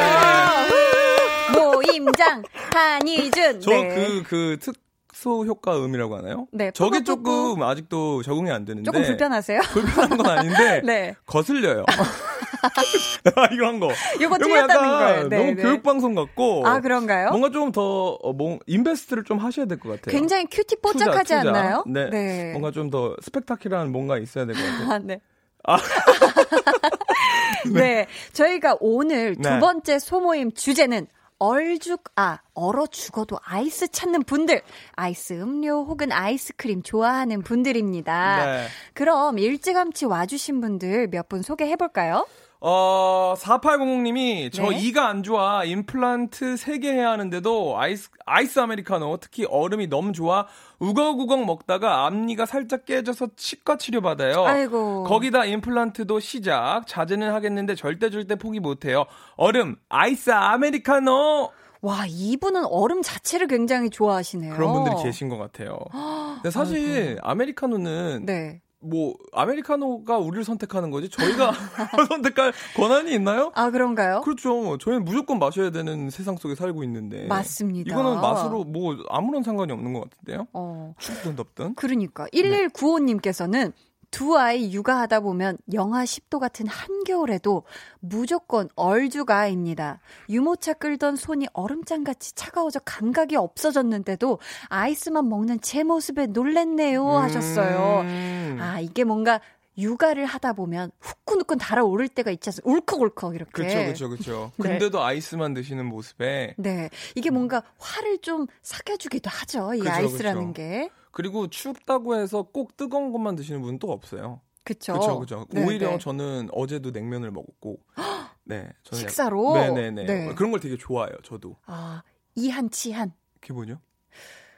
[1.54, 1.76] 후!
[1.76, 3.62] 모임장 한이준.
[3.62, 3.88] 저 네.
[4.24, 6.48] 그그 특수 효과 음이라고 하나요?
[6.52, 7.04] 네, 저게.
[7.04, 9.62] 조금 아직도 적응이 안 되는데 조금 불편하세요?
[9.72, 11.16] 불편한 건 아닌데 네.
[11.26, 11.86] 거슬려요.
[13.52, 13.88] 이런 거.
[14.22, 15.28] 요거 이거 틀렸다는 거예요.
[15.30, 15.62] 네, 너무 네.
[15.62, 16.66] 교육 방송 같고.
[16.68, 17.30] 아, 그런가요?
[17.30, 20.12] 뭔가 좀 더 어, 뭐, 인베스트를 좀 하셔야 될 것 같아요.
[20.18, 21.40] 굉장히 큐티 투자, 뽀짝하지 투자.
[21.40, 21.84] 않나요?
[21.88, 22.52] 네.
[22.52, 24.92] 뭔가 좀 더 스펙타클한 뭔가 있어야 될 것 같아요.
[24.94, 25.20] 아, 네.
[25.64, 25.78] 아.
[27.74, 28.08] 네.
[28.34, 29.60] 저희가 오늘 두 네.
[29.60, 34.62] 번째 소모임 주제는 얼죽, 아, 얼어 죽어도 아이스 찾는 분들,
[34.96, 38.46] 아이스 음료 혹은 아이스크림 좋아하는 분들입니다.
[38.46, 38.68] 네.
[38.94, 42.26] 그럼 일찌감치 와주신 분들 몇 분 소개해 볼까요?
[42.62, 44.80] 어, 4800님이 저 네.
[44.80, 50.48] 이가 안 좋아 임플란트 3개 해야 하는데도 아이스, 아이스 아메리카노 특히 얼음이 너무 좋아
[50.80, 54.46] 우걱우걱 먹다가 앞니가 살짝 깨져서 치과 치료받아요.
[54.46, 55.04] 아이고.
[55.04, 56.88] 거기다 임플란트도 시작.
[56.88, 59.06] 자제는 하겠는데 절대 절대 포기 못해요.
[59.36, 61.52] 얼음, 아이스 아메리카노!
[61.82, 64.56] 와, 이분은 얼음 자체를 굉장히 좋아하시네요.
[64.56, 65.78] 그런 분들이 계신 것 같아요.
[66.42, 68.62] 근데 사실 아메리카노는 네.
[68.80, 71.52] 뭐 아메리카노가 우리를 선택하는 거지 저희가
[72.10, 73.52] 선택할 권한이 있나요?
[73.56, 74.22] 아, 그런가요?
[74.22, 74.78] 그렇죠.
[74.78, 77.26] 저희는 무조건 마셔야 되는 세상 속에 살고 있는데.
[77.28, 77.92] 맞습니다.
[77.92, 80.48] 이거는 맛으로 뭐 아무런 상관이 없는 것 같은데요.
[80.54, 80.94] 어.
[81.00, 81.76] 춥든 덥든.
[81.76, 82.42] 그러니까 네.
[82.42, 83.74] 1195님께서는
[84.12, 87.64] 두 아이 육아하다 보면 영하 10도 같은 한겨울에도
[88.00, 90.00] 무조건 얼죽아입니다.
[90.30, 94.40] 유모차 끌던 손이 얼음장같이 차가워져 감각이 없어졌는데도
[94.70, 98.02] 아이스만 먹는 제 모습에 놀랬네요 하셨어요.
[98.02, 98.58] 음.
[98.60, 99.40] 아 이게 뭔가
[99.78, 102.72] 육아를 하다 보면 후끈후끈 달아오를 때가 있지 않습니까?
[102.72, 103.52] 울컥울컥 이렇게.
[103.52, 104.52] 그렇죠, 그렇죠, 그렇죠.
[104.58, 104.70] 네.
[104.70, 109.74] 근데도 아이스만 드시는 모습에 네, 이게 뭔가 화를 좀 삭혀주기도 하죠.
[109.74, 110.54] 이 그쵸, 아이스라는 그쵸.
[110.54, 110.90] 게.
[111.16, 114.42] 그리고 춥다고 해서 꼭 뜨거운 것만 드시는 분은 또 없어요.
[114.66, 114.92] 그쵸.
[114.92, 115.48] 그렇죠, 그렇죠.
[115.50, 115.98] 네, 오히려 네.
[115.98, 117.80] 저는 어제도 냉면을 먹었고,
[118.44, 119.54] 네, 저는 식사로?
[119.54, 120.04] 네네네.
[120.04, 120.34] 네.
[120.36, 121.16] 그런 걸 되게 좋아해요.
[121.24, 122.04] 저도 아,
[122.36, 123.14] 이한치한.
[123.40, 123.80] 기분요?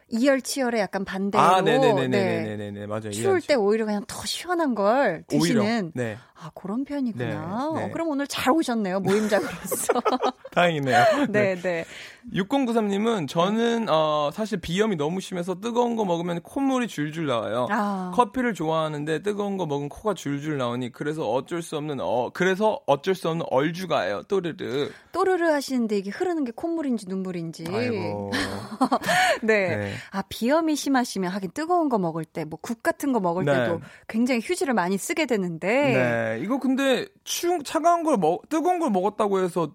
[0.08, 1.78] 이열치열의 약간 반대로 아, 네.
[1.78, 3.12] 네네네네네네네 맞아요.
[3.12, 3.48] 추울 이해하죠.
[3.48, 6.18] 때 오히려 그냥 더 시원한 걸 드시는 오히려 네.
[6.40, 7.26] 아 그런 편이구나.
[7.26, 7.32] 네,
[7.80, 7.86] 네.
[7.86, 9.94] 어, 그럼 오늘 잘 오셨네요 모임장으로서.
[10.52, 11.04] 다행이네요.
[11.30, 11.86] 네, 네.
[12.34, 17.68] 6093님은 저는 어 사실 비염이 너무 심해서 뜨거운 거 먹으면 콧물이 줄줄 나와요.
[17.72, 18.12] 아.
[18.14, 23.16] 커피를 좋아하는데 뜨거운 거 먹으면 코가 줄줄 나오니 그래서 어쩔 수 없는 어 그래서 어쩔
[23.16, 24.24] 수 없는 얼주가예요.
[24.24, 24.90] 또르르.
[25.14, 27.66] 또르르 하시는데 이게 흐르는 게 콧물인지 눈물인지.
[27.70, 28.32] 아이고.
[29.42, 29.78] 네.
[29.78, 29.94] 네.
[30.12, 33.54] 아, 비염이 심하시면 하긴 뜨거운 거 먹을 때, 뭐 국 같은 거 먹을 네.
[33.54, 35.94] 때도 굉장히 휴지를 많이 쓰게 되는데.
[36.36, 36.40] 네.
[36.44, 39.72] 이거 근데 추 차가운 걸 먹, 뜨거운 걸 먹었다고 해서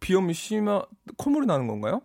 [0.00, 0.84] 비염이 심하,
[1.16, 2.02] 콧물이 나는 건가요?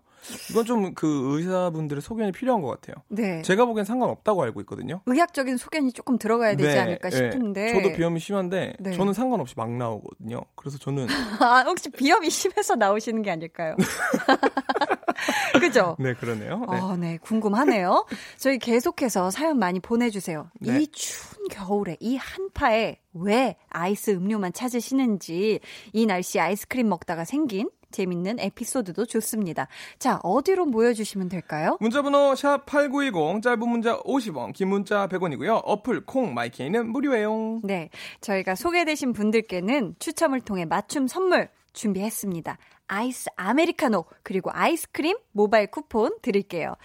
[0.52, 2.96] 이건 좀 그 의사분들의 소견이 필요한 것 같아요.
[3.08, 3.42] 네.
[3.44, 5.02] 제가 보기엔 상관없다고 알고 있거든요.
[5.06, 7.16] 의학적인 소견이 조금 들어가야 되지 네, 않을까 네.
[7.16, 7.74] 싶은데.
[7.74, 8.92] 저도 비염이 심한데 네.
[8.92, 10.42] 저는 상관없이 막 나오거든요.
[10.56, 11.08] 그래서 저는
[11.40, 13.76] 아, 혹시 비염이 심해서 나오시는 게 아닐까요?
[15.60, 15.96] 그죠?
[16.00, 16.66] 네 그러네요.
[16.70, 16.80] 네.
[16.80, 18.06] 어, 네, 궁금하네요.
[18.38, 20.50] 저희 계속해서 사연 많이 보내주세요.
[20.60, 20.82] 네.
[20.82, 25.60] 이 추운 겨울에 이 한파에 왜 아이스 음료만 찾으시는지
[25.94, 29.68] 이 날씨 아이스크림 먹다가 생긴 재밌는 에피소드도 좋습니다.
[29.98, 31.78] 자, 어디로 모여주시면 될까요?
[31.80, 35.62] 문자번호 샵 #8910 짧은 문자 50원, 긴 문자 100원이고요.
[35.63, 37.62] 어플 콩 마이케이는 무료예요.
[37.63, 42.58] 네, 저희가 소개되신 분들께는 추첨을 통해 맞춤 선물 준비했습니다.
[42.88, 46.76] 아이스 아메리카노 그리고 아이스크림 모바일 쿠폰 드릴게요.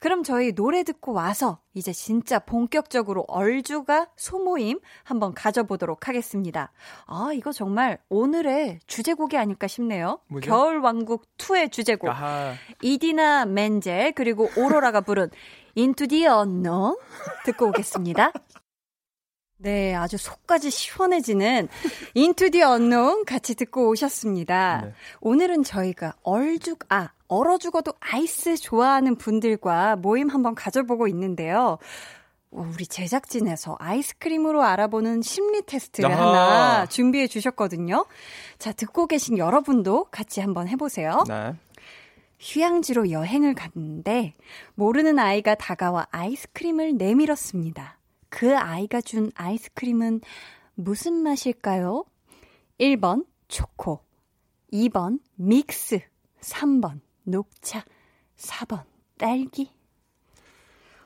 [0.00, 6.72] 그럼 저희 노래 듣고 와서 이제 진짜 본격적으로 얼주가 소모임 한번 가져보도록 하겠습니다.
[7.06, 10.20] 아 이거 정말 오늘의 주제곡이 아닐까 싶네요.
[10.28, 10.50] 뭐죠?
[10.50, 12.54] 겨울 왕국 2의 주제곡 아하.
[12.82, 15.30] 이디나 멘젤 그리고 오로라가 부른
[15.76, 16.96] Into the Unknown
[17.44, 18.32] 듣고 오겠습니다.
[19.64, 21.68] 네, 아주 속까지 시원해지는
[22.14, 24.82] Into the Unknown 같이 듣고 오셨습니다.
[24.84, 24.92] 네.
[25.22, 31.78] 오늘은 저희가 얼죽, 아, 얼어 죽어도 아이스 좋아하는 분들과 모임 한번 가져보고 있는데요.
[32.50, 36.28] 어, 우리 제작진에서 아이스크림으로 알아보는 심리 테스트를 아하.
[36.28, 38.04] 하나 준비해 주셨거든요.
[38.58, 41.24] 자, 듣고 계신 여러분도 같이 한번 해보세요.
[41.26, 41.54] 네.
[42.38, 44.34] 휴양지로 여행을 갔는데
[44.74, 47.98] 모르는 아이가 다가와 아이스크림을 내밀었습니다.
[48.34, 50.20] 그 아이가 준 아이스크림은
[50.74, 52.04] 무슨 맛일까요?
[52.80, 54.00] 1번 초코,
[54.72, 56.00] 2번 믹스,
[56.40, 57.84] 3번 녹차,
[58.36, 58.82] 4번
[59.18, 59.70] 딸기.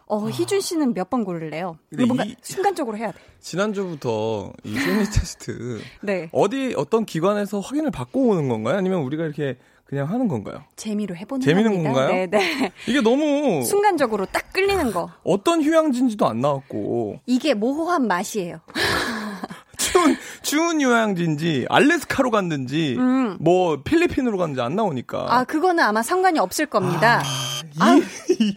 [0.07, 1.77] 어, 희준 씨는 몇 번 고를래요?
[1.99, 3.19] 뭔가 이- 순간적으로 해야 돼.
[3.41, 6.31] 지난주부터 이 심리 테스트 네.
[6.33, 8.79] 어디 어떤 기관에서 확인을 받고 오는 건가요?
[8.79, 9.59] 아니면 우리가 이렇게
[9.89, 10.63] 그냥 하는 건가요?
[10.77, 11.93] 재미로 해보는 재미는 겁니다.
[11.95, 12.13] 건가요?
[12.13, 12.73] 네, 네.
[12.87, 15.11] 이게 너무 순간적으로 딱 끌리는 거.
[15.25, 18.61] 어떤 휴양지인지도 안 나왔고 이게 모호한 맛이에요.
[19.79, 23.39] 추운 추운 휴양지인지 알래스카로 갔는지 음.
[23.41, 27.21] 뭐 필리핀으로 갔는지 안 나오니까 아, 그거는 아마 상관이 없을 겁니다.
[27.21, 27.23] 아,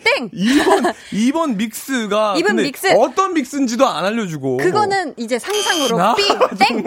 [0.04, 0.30] 땡!
[0.34, 2.94] 2번 2번 믹스가 이번 근데 믹스.
[2.98, 6.24] 어떤 믹스인지도 안 알려주고 그거는 이제 상상으로 나 삐!
[6.60, 6.84] 땡!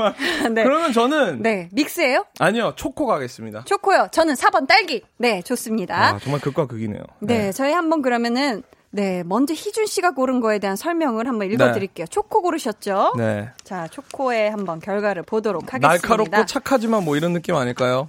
[0.54, 0.62] 네.
[0.64, 2.24] 그러면 저는 네, 믹스예요?
[2.38, 3.64] 아니요 초코 가겠습니다.
[3.64, 4.08] 초코요.
[4.12, 5.02] 저는 4번 딸기.
[5.18, 5.96] 네, 좋습니다.
[6.14, 7.02] 아 정말 극과 극이네요.
[7.20, 12.06] 네, 저희 한번 그러면은 네, 먼저 희준 씨가 고른 거에 대한 설명을 한번 읽어 드릴게요.
[12.06, 13.14] 초코 고르셨죠?
[13.16, 13.50] 네.
[13.64, 15.88] 자, 초코의 한번 결과를 보도록 하겠습니다.
[15.88, 18.08] 날카롭고 착하지만 뭐 이런 느낌 아닐까요?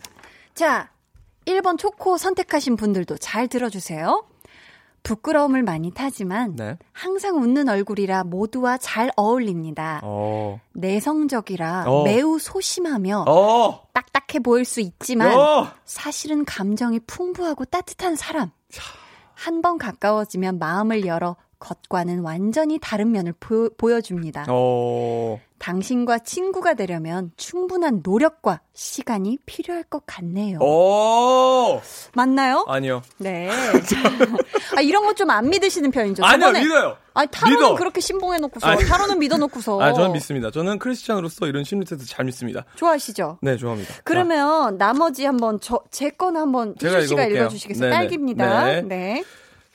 [0.54, 0.90] 자,
[1.46, 4.26] 1번 초코 선택하신 분들도 잘 들어주세요.
[5.04, 6.78] 부끄러움을 많이 타지만 네.
[6.92, 10.00] 항상 웃는 얼굴이라 모두와 잘 어울립니다.
[10.04, 10.60] 어.
[10.74, 12.04] 내성적이라 어.
[12.04, 13.88] 매우 소심하며 어.
[13.94, 15.68] 딱딱해 보일 수 있지만 어.
[15.86, 18.50] 사실은 감정이 풍부하고 따뜻한 사람.
[19.36, 24.46] 한 번 가까워지면 마음을 열어 겉과는 완전히 다른 면을 보, 보여줍니다.
[24.50, 25.40] 어.
[25.58, 30.60] 당신과 친구가 되려면 충분한 노력과 시간이 필요할 것 같네요.
[30.62, 31.82] 어.
[32.14, 32.66] 맞나요?
[32.68, 33.02] 아니요.
[33.18, 33.50] 네.
[34.78, 36.24] 아, 이런 거 좀 안 믿으시는 편이죠.
[36.26, 36.98] 아니요, 저번에- 믿어요.
[37.14, 37.76] 아니, 타로는 믿어.
[37.76, 38.84] 그렇게 신봉해놓고서, 아니.
[38.84, 39.82] 타로는 믿어놓고서.
[39.82, 40.52] 아, 저는 믿습니다.
[40.52, 42.66] 저는 크리스찬으로서 이런 심리 테스트 잘 믿습니다.
[42.76, 43.40] 좋아하시죠?
[43.42, 43.94] 네, 좋아합니다.
[44.04, 47.42] 그러면 나머지 한번 저, 제 거는 한번 희주 씨가 읽어볼게요.
[47.44, 47.90] 읽어주시겠어요?
[47.90, 47.96] 네네.
[47.98, 48.66] 딸기입니다.
[48.66, 48.82] 네.
[48.82, 49.24] 네.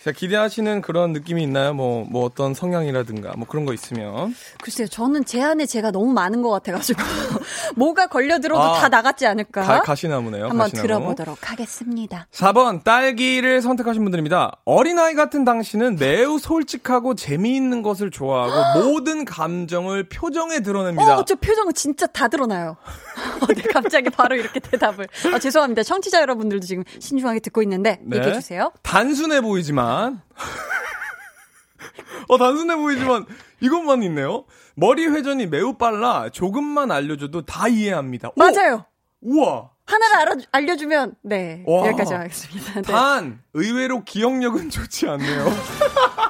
[0.03, 1.75] 자, 기대하시는 그런 느낌이 있나요?
[1.75, 4.35] 뭐, 뭐 어떤 성향이라든가 뭐 그런 거 있으면.
[4.63, 7.03] 글쎄요, 저는 제 안에 제가 너무 많은 것 같아가지고
[7.77, 9.61] 뭐가 걸려 들어도 아, 다 나갔지 않을까?
[9.61, 10.45] 가, 가시나무네요.
[10.45, 10.87] 한번 가시나무.
[10.87, 12.27] 들어보도록 하겠습니다.
[12.33, 14.53] 4번 딸기를 선택하신 분들입니다.
[14.65, 21.19] 어린아이 같은 당신은 매우 솔직하고 재미있는 것을 좋아하고 모든 감정을 표정에 드러냅니다.
[21.19, 22.79] 어, 저 표정은 진짜 다 드러나요.
[23.43, 25.07] 어, 네, 갑자기 바로 이렇게 대답을.
[25.35, 25.83] 아, 죄송합니다.
[25.83, 28.17] 청취자 여러분들도 지금 신중하게 듣고 있는데 네.
[28.17, 28.73] 얘기해 주세요.
[28.83, 29.90] 단순해 보이지만
[32.29, 33.27] 어 단순해 보이지만
[33.61, 34.45] 이것만 있네요.
[34.75, 38.29] 머리 회전이 매우 빨라 조금만 알려줘도 다 이해합니다.
[38.29, 38.33] 오!
[38.37, 38.85] 맞아요.
[39.21, 39.71] 우와.
[39.87, 41.87] 하나를 알아, 알려주면 네 와.
[41.89, 42.75] 여기까지 하겠습니다.
[42.75, 42.83] 네.
[42.83, 45.47] 단 의외로 기억력은 좋지 않네요.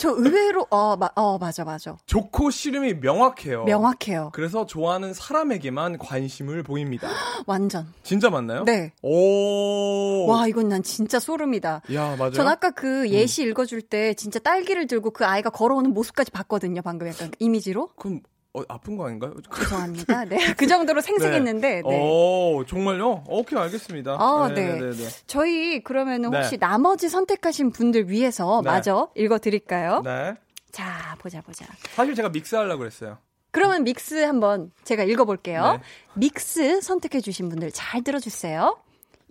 [0.00, 1.98] 저 의외로, 어, 마, 어 맞아, 맞아.
[2.06, 3.64] 좋고 싫음이 명확해요.
[3.64, 4.30] 명확해요.
[4.32, 7.06] 그래서 좋아하는 사람에게만 관심을 보입니다.
[7.46, 7.92] 완전.
[8.02, 8.64] 진짜 맞나요?
[8.64, 8.94] 네.
[9.02, 10.26] 오.
[10.26, 11.82] 와, 이건 난 진짜 소름이다.
[11.92, 12.32] 야, 맞아요.
[12.32, 16.80] 전 아까 그 예시 읽어줄 때 진짜 딸기를 들고 그 아이가 걸어오는 모습까지 봤거든요.
[16.80, 17.88] 방금 약간 이미지로.
[17.98, 18.20] 그럼
[18.52, 19.34] 어, 아픈 거 아닌가요?
[19.54, 20.24] 죄송합니다.
[20.24, 20.38] 네.
[20.54, 22.00] 그 정도로 생생했는데, 네.
[22.02, 23.24] 오, 정말요?
[23.28, 24.16] 오케이, 알겠습니다.
[24.18, 24.78] 아, 네.
[25.26, 26.56] 저희 그러면은 혹시 네.
[26.58, 28.70] 나머지 선택하신 분들 위해서 네.
[28.70, 30.02] 마저 읽어 드릴까요?
[30.04, 30.34] 네.
[30.72, 31.66] 자, 보자, 보자.
[31.94, 33.18] 사실 제가 믹스하려고 그랬어요.
[33.52, 35.78] 그러면 믹스 한번 제가 읽어 볼게요.
[35.80, 35.82] 네.
[36.14, 38.78] 믹스 선택해 주신 분들 잘 들어 주세요.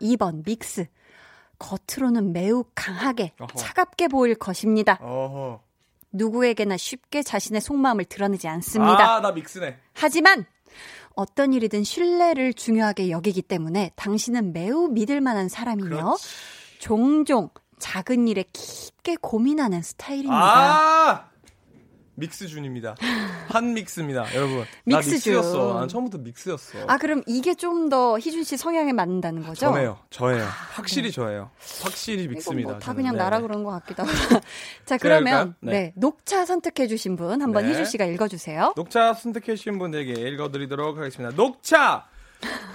[0.02, 0.88] 2번 믹스.
[1.58, 3.54] 겉으로는 매우 강하게 어허.
[3.56, 4.98] 차갑게 보일 것입니다.
[5.02, 5.62] 어허.
[6.12, 9.15] 누구에게나 쉽게 자신의 속마음을 드러내지 않습니다.
[9.15, 9.78] 아, 나 믹스네.
[9.93, 10.45] 하지만
[11.15, 16.28] 어떤 일이든 신뢰를 중요하게 여기기 때문에 당신은 매우 믿을 만한 사람이며 그렇지.
[16.80, 20.36] 종종 작은 일에 깊게 고민하는 스타일입니다.
[20.36, 21.29] 아!
[22.20, 22.96] 믹스준입니다.
[23.48, 24.66] 한 믹스입니다, 여러분.
[24.86, 25.14] 믹스준.
[25.14, 25.80] 믹스였어.
[25.80, 26.80] 난 처음부터 믹스였어.
[26.88, 29.68] 아, 그럼 이게 좀 더 희준 씨 성향에 맞는다는 거죠?
[29.68, 29.98] 아, 저예요.
[30.12, 30.46] 저예요.
[30.74, 31.50] 확실히 저예요.
[31.82, 32.70] 확실히 믹스입니다.
[32.72, 32.96] 뭐다 저는.
[32.98, 33.48] 그냥 네, 나라 네.
[33.48, 34.12] 그런 것 같기도 하고.
[34.86, 34.98] 자?
[34.98, 35.72] 그러면 네.
[35.72, 35.94] 네.
[35.96, 37.70] 녹차 선택해 주신 분 한번 네.
[37.72, 38.74] 희준 씨가 읽어 주세요.
[38.76, 41.36] 녹차 선택해 주신 분들에게 읽어드리도록 하겠습니다.
[41.36, 42.06] 녹차!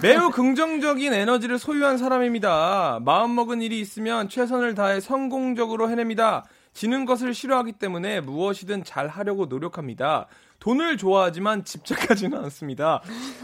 [0.01, 2.99] 매우 긍정적인 에너지를 소유한 사람입니다.
[3.03, 6.45] 마음먹은 일이 있으면 최선을 다해 성공적으로 해냅니다.
[6.75, 10.27] 지는 것을 싫어하기 때문에 무엇이든 잘 하려고 노력합니다.
[10.59, 13.01] 돈을 좋아하지만 집착하지는 않습니다.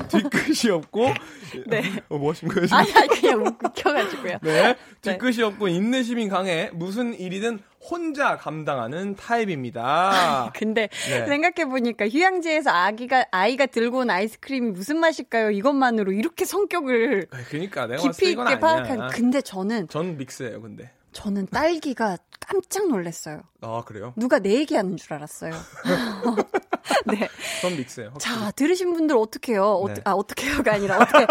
[0.10, 1.08] 뒤끝이 없고
[1.68, 1.82] 네.
[2.10, 2.66] 어, 뭐 하신 거예요?
[2.66, 2.78] 지금?
[2.78, 4.38] 아니, 아니 그냥 웃겨 가지고요.
[4.42, 4.76] 네.
[5.02, 10.52] 뒤끝이 없고 인내심이 강해 무슨 일이든 혼자 감당하는 타입입니다.
[10.54, 11.26] 근데 네.
[11.26, 15.52] 생각해 보니까 휴양지에서 아기가 아이가 들고 온 아이스크림이 무슨 맛일까요?
[15.52, 18.60] 이것만으로 이렇게 성격을 그러니까 내가 깊이 있게.
[18.60, 19.10] 파악한.
[19.10, 20.92] 근데 저는 전 믹스예요, 근데.
[21.14, 23.42] 저는 딸기가 깜짝 놀랐어요.
[23.62, 24.14] 아 그래요?
[24.16, 25.54] 누가 내 얘기하는 줄 알았어요.
[27.06, 27.28] 네.
[27.62, 28.10] 전 믹스예요.
[28.14, 28.36] 확실히.
[28.36, 29.64] 자, 들으신 분들 어떻게요?
[29.64, 29.96] 어, 네.
[30.04, 31.26] 아, 어떻게요가 아니라 어떻게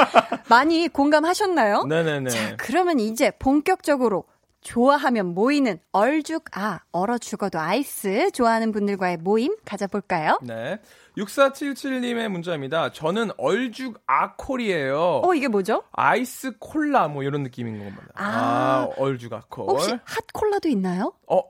[0.49, 1.85] 많이 공감하셨나요?
[1.88, 2.31] 네네네.
[2.31, 4.25] 자, 그러면 이제 본격적으로
[4.62, 10.38] 좋아하면 모이는 얼죽 아 얼어 죽어도 아이스 좋아하는 분들과의 모임 가져볼까요?
[10.42, 10.79] 네.
[11.16, 12.92] 6477님의 문자입니다.
[12.92, 15.23] 저는 얼죽 아콜이에요.
[15.25, 15.83] 어 이게 뭐죠?
[15.92, 18.03] 아이스 콜라 뭐 이런 느낌인 겁니다.
[18.14, 18.25] 아.
[18.25, 19.64] 아, 얼죽 아콜.
[19.68, 21.12] 혹시 핫 콜라도 있나요?
[21.27, 21.42] 어,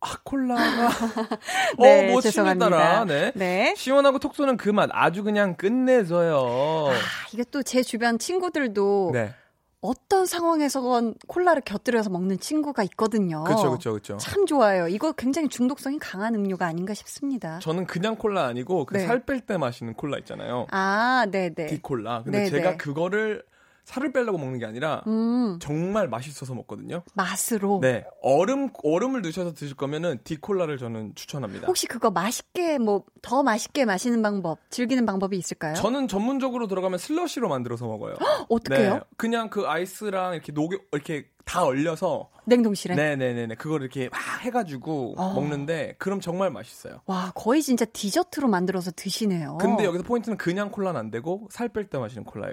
[0.00, 0.88] 아콜라가
[1.78, 2.66] 네, 어, 뭐 죄송합니다.
[2.66, 3.32] 취미에 따라 네.
[3.34, 3.74] 네.
[3.76, 6.88] 시원하고 톡 쏘는 그 맛 아주 그냥 끝내줘요.
[6.90, 6.94] 아,
[7.32, 9.34] 이게 또 제 주변 친구들도 네.
[9.80, 13.44] 어떤 상황에서건 콜라를 곁들여서 먹는 친구가 있거든요.
[13.44, 14.16] 그렇죠, 그렇죠, 그렇죠.
[14.18, 14.88] 참 좋아요.
[14.88, 17.58] 이거 굉장히 중독성이 강한 음료가 아닌가 싶습니다.
[17.60, 19.06] 저는 그냥 콜라 아니고 그 네.
[19.06, 20.66] 살뺄 때 마시는 콜라 있잖아요.
[20.70, 21.66] 아, 네, 네.
[21.66, 22.24] 디콜라.
[22.24, 22.76] 근데 네, 제가 네.
[22.76, 23.42] 그거를
[23.84, 27.02] 살을 빼려고 먹는 게 아니라 음, 정말 맛있어서 먹거든요.
[27.14, 27.80] 맛으로.
[27.82, 31.66] 네, 얼음 얼음을 넣으셔서 드실 거면은 디콜라를 저는 추천합니다.
[31.66, 35.74] 혹시 그거 맛있게 뭐 더 맛있게 마시는 방법, 즐기는 방법이 있을까요?
[35.74, 38.14] 저는 전문적으로 들어가면 슬러시로 만들어서 먹어요.
[38.48, 38.94] 어떻게요?
[38.94, 42.94] 네, 그냥 그 아이스랑 이렇게 녹여 이렇게 다 얼려서 냉동실에?
[42.94, 45.34] 네네네네 그걸 이렇게 막 해가지고 어.
[45.34, 47.00] 먹는데 그럼 정말 맛있어요.
[47.06, 49.58] 와, 거의 진짜 디저트로 만들어서 드시네요.
[49.60, 52.40] 근데 여기서 포인트는 그냥 콜라는 안 되고 살 뺄 때 마시는 거.
[52.40, 52.52] 네,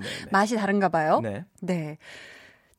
[0.00, 0.30] 네.
[0.32, 1.20] 맛이 다른가 봐요.
[1.22, 1.44] 네.
[1.60, 1.98] 네.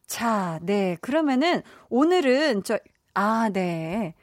[0.07, 0.97] 자, 네.
[1.01, 2.79] 그러면은 오늘은 저,
[3.13, 4.15] 아, 네.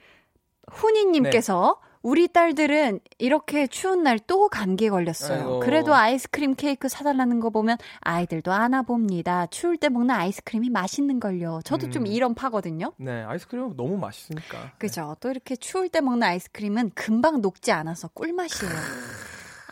[0.72, 1.83] 훈이님께서 네.
[2.04, 5.38] 우리 딸들은 이렇게 추운 날 또 감기에 걸렸어요.
[5.38, 5.60] 아이고.
[5.60, 9.46] 그래도 아이스크림 케이크 사달라는 거 보면 아이들도 안아봅니다.
[9.46, 11.60] 추울 때 먹는 아이스크림이 맛있는 걸요.
[11.64, 12.06] 저도 좀 음.
[12.06, 12.92] 이런 파거든요.
[12.98, 14.72] 네, 아이스크림 너무 맛있으니까.
[14.78, 15.16] 그죠.
[15.20, 18.72] 또 이렇게 추울 때 먹는 아이스크림은 금방 녹지 않아서 꿀맛이에요.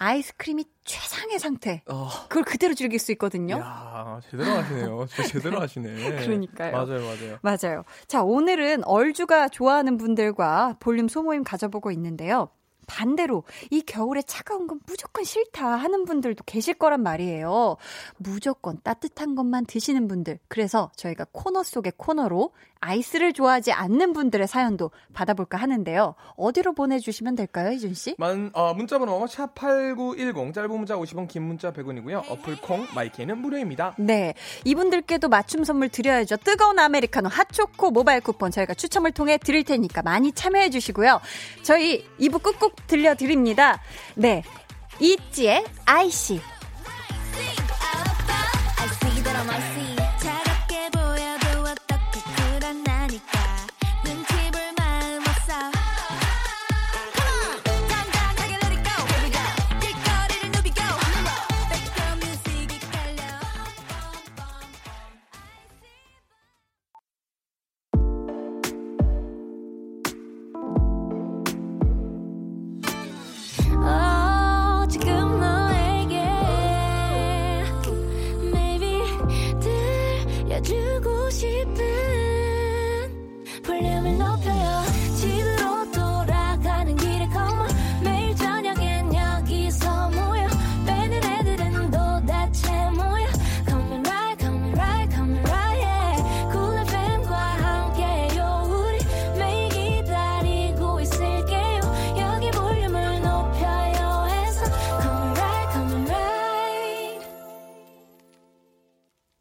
[0.02, 1.82] 아이스크림이 최상의 상태.
[1.86, 3.56] 어, 그걸 그대로 즐길 수 있거든요.
[3.58, 5.06] 야 제대로 하시네요.
[5.28, 6.16] 제대로 하시네.
[6.26, 6.72] 그러니까요.
[6.72, 7.38] 맞아요, 맞아요.
[7.42, 7.84] 맞아요.
[8.08, 12.50] 자, 오늘은 얼주가 좋아하는 분들과 볼륨 소모임 가져보고 있는데요.
[12.88, 17.76] 반대로 이 겨울에 차가운 건 무조건 싫다 하는 분들도 계실 거란 말이에요.
[18.18, 20.40] 무조건 따뜻한 것만 드시는 분들.
[20.48, 22.52] 그래서 저희가 코너 속의 코너로
[22.82, 26.16] 아이스를 좋아하지 않는 분들의 사연도 받아볼까 하는데요.
[26.36, 28.14] 어디로 보내주시면 될까요, 이준 씨?
[28.18, 32.28] 만, 어, 문자번호 샵8910 짧은 문자 50원 긴 문자 100원이고요.
[32.28, 33.94] 어플 콩 마이케는 무료입니다.
[33.98, 34.34] 네.
[34.64, 36.36] 이분들께도 맞춤 선물 드려야죠.
[36.38, 41.20] 뜨거운 아메리카노 핫초코 모바일 쿠폰 저희가 추첨을 통해 드릴 테니까 많이 참여해 주시고요.
[41.62, 43.80] 저희 2부 끝곡 들려드립니다.
[44.16, 44.42] 네.
[44.98, 46.40] 이지의 아이씨.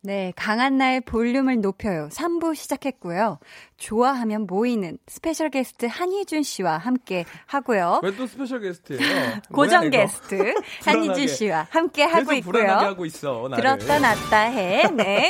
[0.03, 2.09] 네, 강한나의 볼륨을 높여요.
[2.11, 3.37] 3부 시작했고요.
[3.77, 7.99] 좋아하면 모이는 스페셜 게스트 한희준 씨와 함께 하고요.
[8.03, 8.99] 왜 또 스페셜 게스트예요?
[9.53, 9.89] 고정 뭐야?
[9.91, 11.27] 게스트 한희준.
[11.27, 12.67] 씨와 함께 하고 있고요.
[12.71, 13.47] 하고 있어.
[13.55, 14.89] 들었다 놨다 해.
[14.89, 15.29] 네.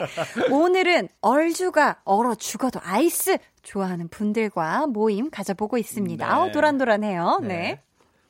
[0.49, 6.25] 오늘은 얼죽아 얼어 죽어도 아이스 좋아하는 분들과 모임 가져보고 있습니다.
[6.25, 6.31] 네.
[6.31, 7.39] 아우, 도란도란해요.
[7.43, 7.81] 네.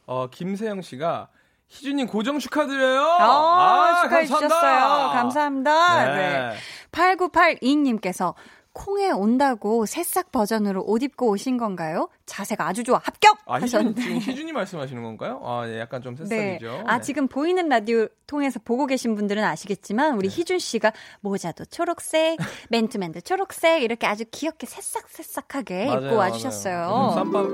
[0.07, 1.29] 어, 김세영 씨가
[1.71, 3.01] 희준님 고정 축하드려요.
[3.01, 4.37] 어, 축하해 감사합니다.
[4.37, 5.11] 주셨어요.
[5.13, 6.05] 감사합니다.
[6.05, 6.15] 네.
[6.15, 6.55] 네.
[6.91, 8.33] 8982님께서
[8.73, 12.09] 콩에 온다고 새싹 버전으로 옷 입고 오신 건가요?
[12.31, 13.01] 자세가 아주 좋아.
[13.03, 13.37] 합격!
[13.45, 14.01] 아, 하셨는데.
[14.01, 15.41] 지금 희준이 말씀하시는 건가요?
[15.43, 16.25] 아, 예, 약간 좀 네.
[16.25, 16.83] 새싹이죠.
[16.87, 17.03] 아, 네.
[17.03, 22.37] 지금 보이는 라디오 통해서 보고 계신 분들은 아시겠지만, 우리 희준 씨가 모자도 초록색,
[22.71, 27.11] 맨투맨도 초록색, 이렇게 아주 귀엽게 새싹새싹하게 맞아요, 입고 와주셨어요.
[27.15, 27.45] 쌈밥,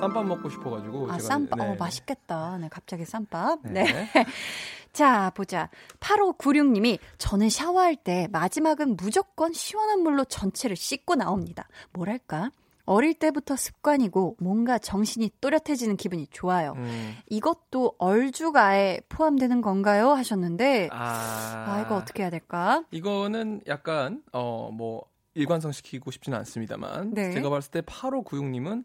[0.00, 1.10] 쌈밥 먹고 싶어가지고.
[1.10, 1.58] 아, 쌈밥.
[1.58, 1.64] 네.
[1.64, 2.58] 어, 맛있겠다.
[2.58, 3.60] 네, 갑자기 쌈밥.
[3.64, 3.84] 네.
[3.84, 4.10] 네.
[4.92, 5.70] 자, 보자.
[6.00, 11.66] 8596님이 저는 샤워할 때 마지막은 무조건 시원한 물로 전체를 씻고 나옵니다.
[11.92, 12.50] 뭐랄까?
[12.86, 16.74] 어릴 때부터 습관이고 뭔가 정신이 또렷해지는 기분이 좋아요.
[16.76, 17.16] 음.
[17.28, 20.10] 이것도 얼주가에 포함되는 건가요?
[20.10, 21.64] 하셨는데, 아.
[21.66, 22.84] 아, 이거 어떻게 해야 될까?
[22.90, 27.14] 이거는 약간, 어, 뭐, 일관성 시키고 싶지는 않습니다만.
[27.14, 27.32] 네.
[27.32, 28.84] 제가 봤을 때 8596님은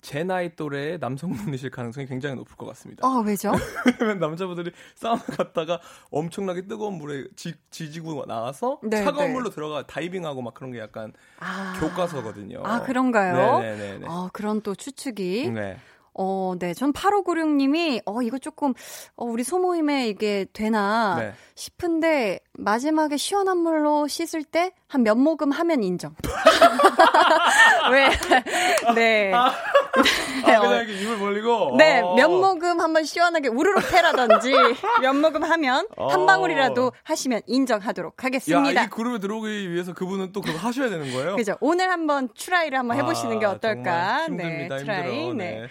[0.00, 3.06] 제 나이 또래의 남성분이실 가능성이 굉장히 높을 것 같습니다.
[3.06, 3.52] 아, 왜죠?
[4.00, 5.80] 왜냐면 남자분들이 사우나 갔다가
[6.10, 9.32] 엄청나게 뜨거운 물에 지, 지지고 나와서 네, 차가운 네.
[9.32, 11.76] 물로 들어가 다이빙하고 막 그런 게 약간 아.
[11.80, 12.62] 교과서거든요.
[12.64, 13.60] 아, 그런가요?
[13.60, 14.06] 네네네.
[14.08, 15.50] 아, 그런 또 추측이.
[15.50, 15.76] 네.
[16.20, 16.74] 어, 네.
[16.74, 18.74] 전 8596님이, 어, 이거 조금,
[19.14, 21.32] 어, 우리 소모임에 이게 되나 네.
[21.54, 26.14] 싶은데, 마지막에 시원한 물로 씻을 때, 한 몇 모금 하면 인정.
[27.92, 28.08] 왜?
[28.94, 29.32] 네.
[29.34, 29.50] 아,
[29.94, 31.74] 네, 그냥 어, 이렇게 입을 벌리고.
[31.76, 32.14] 네, 어.
[32.14, 34.50] 몇 모금 한번 시원하게 우르르 패라든지,
[35.02, 36.24] 몇 모금 하면, 한 어.
[36.26, 38.84] 방울이라도 하시면 인정하도록 야, 하겠습니다.
[38.84, 41.36] 이 그룹에 들어오기 위해서 그분은 또 그거 하셔야 되는 거예요?
[41.36, 41.56] 그죠.
[41.60, 44.24] 오늘 한번 try를 한번 해보시는 게 아, 어떨까.
[44.26, 45.12] 정말 힘듭니다, 네, try.
[45.26, 45.34] 힘들어.
[45.34, 45.60] 네.
[45.60, 45.66] 네.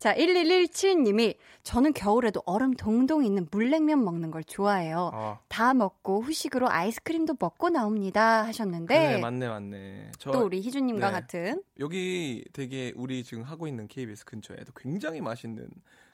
[0.00, 5.10] 자, 1117님이 저는 겨울에도 얼음 동동 있는 물냉면 먹는 걸 좋아해요.
[5.12, 10.12] 아, 다 먹고 후식으로 아이스크림도 먹고 나옵니다 하셨는데 그래, 맞네, 맞네.
[10.18, 11.12] 저 또 우리 희준 님과 네.
[11.12, 15.68] 같은 여기 되게 우리 지금 하고 있는 KBS 근처에도 굉장히 맛있는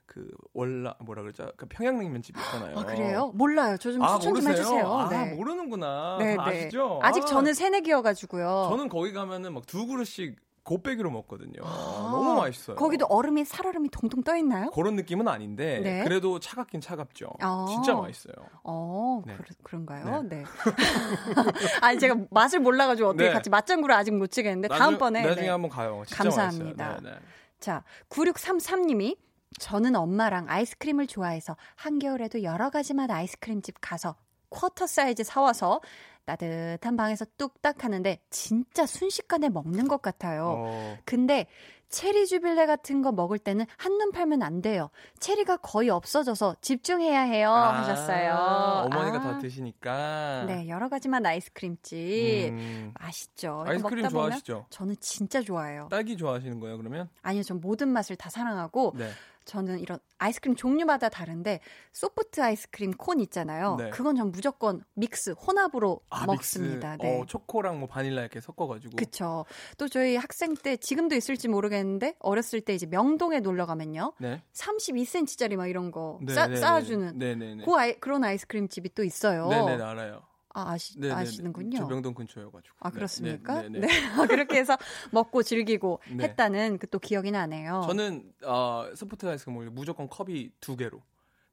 [0.05, 1.49] 그 월라 뭐라 그러죠?
[1.57, 2.77] 그 평양냉면 집 있잖아요.
[2.79, 3.31] 아 그래요?
[3.35, 3.77] 몰라요.
[3.77, 4.53] 저좀 아, 추천 좀 모르세요?
[4.53, 4.93] 해주세요.
[4.93, 5.33] 아, 네.
[5.35, 6.17] 모르는구나.
[6.19, 6.59] 네, 다 네.
[6.65, 6.99] 아시죠?
[7.03, 8.67] 아직 아, 저는 새내기여가지고요.
[8.71, 11.63] 저는 거기 가면은 막 두 그릇씩 곱빼기로 먹거든요.
[11.63, 12.77] 아, 너무 맛있어요.
[12.77, 14.71] 거기도 얼음이 살얼음이 동동 떠 있나요?
[14.71, 16.03] 그런 느낌은 아닌데 네.
[16.05, 17.29] 그래도 차갑긴 차갑죠.
[17.41, 17.67] 아.
[17.71, 18.35] 진짜 맛있어요.
[18.65, 19.37] 어, 네.
[19.63, 20.43] 그 런가요 네.
[21.81, 23.33] 아니 제가 맛을 몰라가지고 어떻게 네.
[23.33, 25.51] 같이 맛장구를 아직 못 치겠는데 나중- 다음번에 나중에 네.
[25.51, 26.03] 한번 가요.
[26.11, 27.01] 감사합니다.
[27.01, 27.17] 네, 네.
[27.61, 29.17] 자, 9633님이
[29.61, 34.17] 저는 엄마랑 아이스크림을 좋아해서 한겨울에도 여러 가지 맛 아이스크림집 가서
[34.51, 35.81] 쿼터 사이즈 사와서
[36.27, 40.55] 따뜻한 방에서 뚝딱 하는데 진짜 순식간에 먹는 것 같아요.
[40.59, 41.47] 어, 근데
[41.89, 44.91] 체리 주빌레 같은 거 먹을 때는 한눈 팔면 안 돼요.
[45.21, 47.51] 체리가 거의 없어져서 집중해야 해요.
[47.53, 48.87] 아, 하셨어요.
[48.87, 50.45] 어머니가 아, 다 드시니까.
[50.49, 52.51] 네, 여러 가지 맛 아이스크림집.
[52.51, 53.65] 음, 맛있죠.
[53.67, 54.67] 아이스크림 좋아하시죠?
[54.71, 55.87] 저는 진짜 좋아해요.
[55.89, 57.09] 딸기 좋아하시는 거예요, 그러면?
[57.23, 59.09] 아니요, 전 모든 맛을 다 사랑하고 네.
[59.47, 61.61] 저는 이런 아이스크림 종류마다 다른데
[61.93, 63.77] 소프트 아이스크림 콘 있잖아요.
[63.77, 63.91] 네.
[63.91, 66.93] 그건 전 무조건 믹스 혼합으로 아, 먹습니다.
[66.93, 67.03] 믹스.
[67.07, 67.21] 네.
[67.21, 68.97] 어, 초코랑 뭐 바닐라 이렇게 섞어가지고.
[68.97, 69.47] 그쵸.
[69.79, 74.13] 또 저희 학생 때 지금도 있을지 모르겠는데 어렸을 때 이제 명동에 놀러 가면요.
[74.19, 74.43] 네.
[74.53, 76.61] 32cm짜리 막 이런 거 네, 싸, 네, 네.
[76.61, 77.65] 쌓아주는 네네네.
[77.65, 79.49] 그 아이, 그런 아이스크림 집이 또 있어요.
[79.49, 80.23] 네네 알아요.
[80.57, 81.21] 아, 아시, 네네네.
[81.21, 81.79] 아시는군요.
[81.79, 82.77] 저 명동 근처여가지고.
[82.81, 83.61] 아, 네, 그렇습니까?
[83.63, 83.87] 네, 네, 네.
[83.87, 84.27] 네.
[84.27, 84.77] 그렇게 해서
[85.11, 86.25] 먹고 즐기고 네.
[86.25, 87.83] 했다는 그 또 기억이 나네요.
[87.87, 91.03] 저는 어, 소프트 아이스크림 먹을 때 무조건 컵이 두 개로.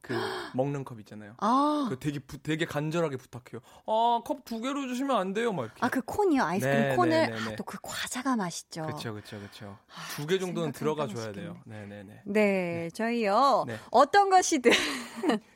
[0.02, 0.14] 그
[0.56, 1.34] 먹는 컵 있잖아요.
[1.40, 3.62] 아, 그 되게 부- 되게 간절하게 부탁해요.
[3.88, 5.80] 아, 컵 두 개로 주시면 안 돼요, 막 이렇게.
[5.82, 6.44] 아, 그 콘이요.
[6.44, 7.10] 아이스크림 네, 콘을.
[7.10, 7.56] 네, 네, 아, 네.
[7.56, 8.84] 또그 과자가 맛있죠.
[8.84, 9.78] 그렇죠, 그렇죠, 그렇죠.
[9.90, 11.32] 아, 두개 정도는 들어가 줘야.
[11.32, 11.58] 돼요.
[11.66, 12.22] 네, 네, 네.
[12.26, 13.64] 네, 저희요.
[13.68, 13.78] 네.
[13.92, 14.72] 어떤 것이든.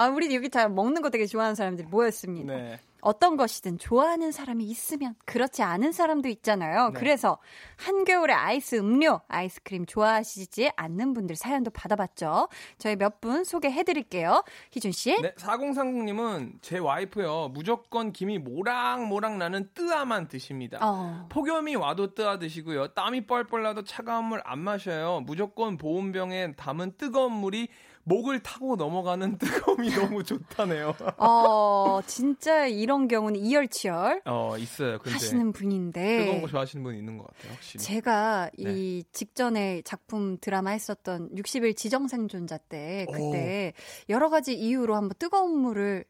[0.00, 2.54] 아, 우리 여기 다 먹는 거 되게 좋아하는 사람들이 모였습니다.
[2.54, 2.78] 네.
[3.02, 6.90] 어떤 것이든 좋아하는 사람이 있으면 그렇지 않은 사람도 있잖아요.
[6.90, 6.98] 네.
[6.98, 7.38] 그래서
[7.76, 12.48] 한겨울에 아이스 음료, 아이스크림 좋아하시지 않는 분들 사연도 받아봤죠.
[12.78, 14.42] 저희 몇 분 소개해드릴게요.
[14.72, 15.20] 희준 씨.
[15.20, 17.50] 네, 4030님은 제 와이프요.
[17.52, 20.78] 무조건 김이 모락모락 나는 뜨아만 드십니다.
[20.80, 21.26] 어.
[21.30, 22.88] 폭염이 와도 뜨아 드시고요.
[22.94, 25.20] 땀이 뻘뻘 나도 차가운 물 안 마셔요.
[25.26, 27.68] 무조건 보온병에 담은 뜨거운 물이
[28.04, 30.94] 목을 타고 넘어가는 뜨거움이 너무 좋다네요.
[31.18, 34.98] 어, 진짜 이런 경우는 이열치열 어, 있어요.
[35.04, 36.18] 하시는 분인데.
[36.18, 37.52] 뜨거운 거 좋아하시는 분 있는 것 같아요.
[37.52, 37.84] 확실히.
[37.84, 38.72] 제가 네.
[38.72, 43.72] 이 직전에 작품 드라마 했었던 60일 지정생존자 때 그때
[44.08, 46.04] 여러 가지 이유로 한번 뜨거운 물을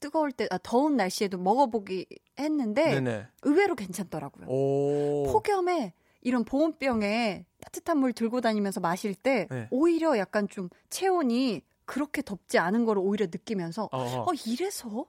[0.00, 2.06] 뜨거울 때 아, 더운 날씨에도 먹어보기
[2.38, 3.26] 했는데 네네.
[3.42, 4.46] 의외로 괜찮더라고요.
[4.48, 5.22] 오.
[5.32, 9.68] 폭염에 이런 보온병에 따뜻한 물 들고 다니면서 마실 때 네.
[9.70, 14.24] 오히려 약간 좀 체온이 그렇게 덥지 않은 걸 오히려 느끼면서 어, 어.
[14.28, 15.06] 어 이래서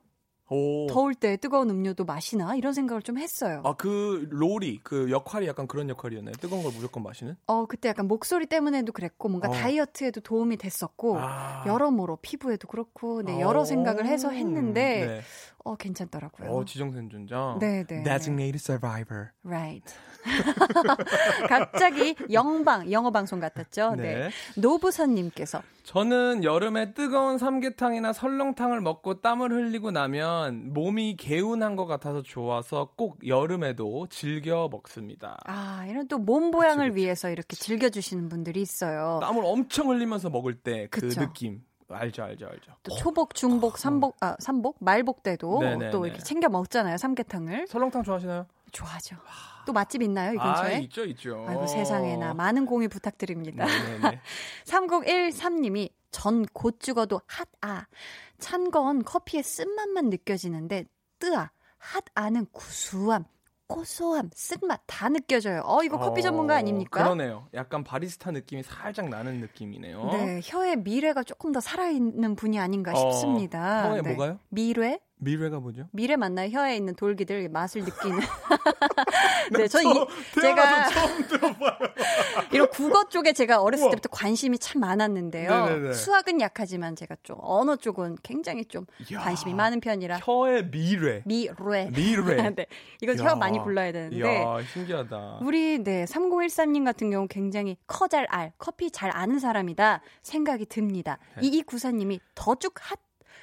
[0.49, 0.85] 오.
[0.87, 3.63] 더울 때 뜨거운 음료도 마시나 이런 생각을 좀 했어요.
[3.65, 6.33] 아, 그 롤이 그 역할이 약간 그런 역할이었나요?
[6.35, 7.35] 뜨거운 걸 무조건 마시는?
[7.47, 9.51] 어 그때 약간 목소리 때문에도 그랬고 뭔가 어.
[9.51, 11.63] 다이어트에도 도움이 됐었고 아.
[11.65, 13.39] 여러모로 피부에도 그렇고 네, 어.
[13.39, 15.21] 여러 생각을 해서 했는데 네.
[15.63, 16.51] 어 괜찮더라고요.
[16.51, 17.57] 어, 지정생존자.
[17.59, 18.03] 네, 네.
[18.03, 19.29] Designated survivor.
[19.43, 19.91] Right.
[21.47, 23.95] 갑자기 영방 영어 방송 같았죠.
[23.95, 24.03] 네.
[24.15, 24.29] 네.
[24.57, 32.89] 노부선님께서 저는 여름에 뜨거운 삼계탕이나 설렁탕을 먹고 땀을 흘리고 나면 몸이 개운한 것 같아서 좋아서
[32.95, 35.37] 꼭 여름에도 즐겨 먹습니다.
[35.45, 37.03] 아 이런 또 몸 보양을 그치, 그치.
[37.03, 39.19] 위해서 이렇게 즐겨 주시는 분들이 있어요.
[39.21, 41.09] 땀을 엄청 흘리면서 먹을 때 그.
[41.09, 41.61] 느낌.
[41.89, 42.71] 알죠, 알죠, 알죠.
[42.81, 45.91] 또 초복, 중복, 삼복, 아 삼복, 말복 때도 네네네.
[45.91, 48.47] 또 이렇게 챙겨 먹잖아요 삼계탕을 설렁탕 좋아하시나요?
[48.71, 49.17] 좋아하죠.
[49.65, 50.79] 또 맛집 있나요 이 아, 근처에?
[50.81, 51.45] 있죠, 있죠.
[51.47, 53.65] 아이고 세상에나 많은 공유 부탁드립니다.
[54.01, 54.19] 네네네.
[54.65, 57.87] 3013님이 전 곧 죽어도 핫아.
[58.39, 60.85] 찬 건 커피의 쓴맛만 느껴지는데
[61.19, 61.51] 뜨아.
[62.15, 63.25] 핫아는 구수함,
[63.67, 65.61] 고소함, 쓴맛 다 느껴져요.
[65.65, 67.03] 어, 이거 커피 전문가 어, 아닙니까?
[67.03, 67.47] 그러네요.
[67.53, 70.05] 약간 바리스타 느낌이 살짝 나는 느낌이네요.
[70.11, 73.89] 네, 혀의 미래가 조금 더 살아있는 분이 아닌가 어, 싶습니다.
[73.89, 74.09] 혀에 네.
[74.13, 74.39] 뭐가요?
[74.49, 74.99] 미래?
[75.23, 75.87] 미래가 뭐죠?
[75.91, 76.49] 미래 맞나요?
[76.51, 78.19] 혀에 있는 돌기들 맛을 느끼는.
[79.57, 79.85] 네, 저 이,
[80.39, 81.77] 제가 처음 들어봐요.
[82.51, 83.91] 이런 국어 쪽에 제가 어렸을 우와.
[83.91, 85.65] 때부터 관심이 참 많았는데요.
[85.65, 85.93] 네네네.
[85.93, 89.19] 수학은 약하지만 제가 좀 언어 쪽은 굉장히 좀 이야.
[89.19, 91.21] 관심이 많은 편이라 혀의 미래.
[91.25, 91.89] 미래.
[91.91, 92.49] 미래.
[92.55, 92.65] 네.
[93.01, 93.29] 이거 야.
[93.31, 94.17] 혀 많이 불러야 되는데.
[94.17, 95.39] 이야, 신기하다.
[95.41, 101.17] 우리 네 3013님 같은 경우 굉장히 커 잘 알, 커피 잘 아는 사람이다 생각이 듭니다.
[101.41, 101.47] 네.
[101.47, 102.99] 이이 구사님이 더쭉 핫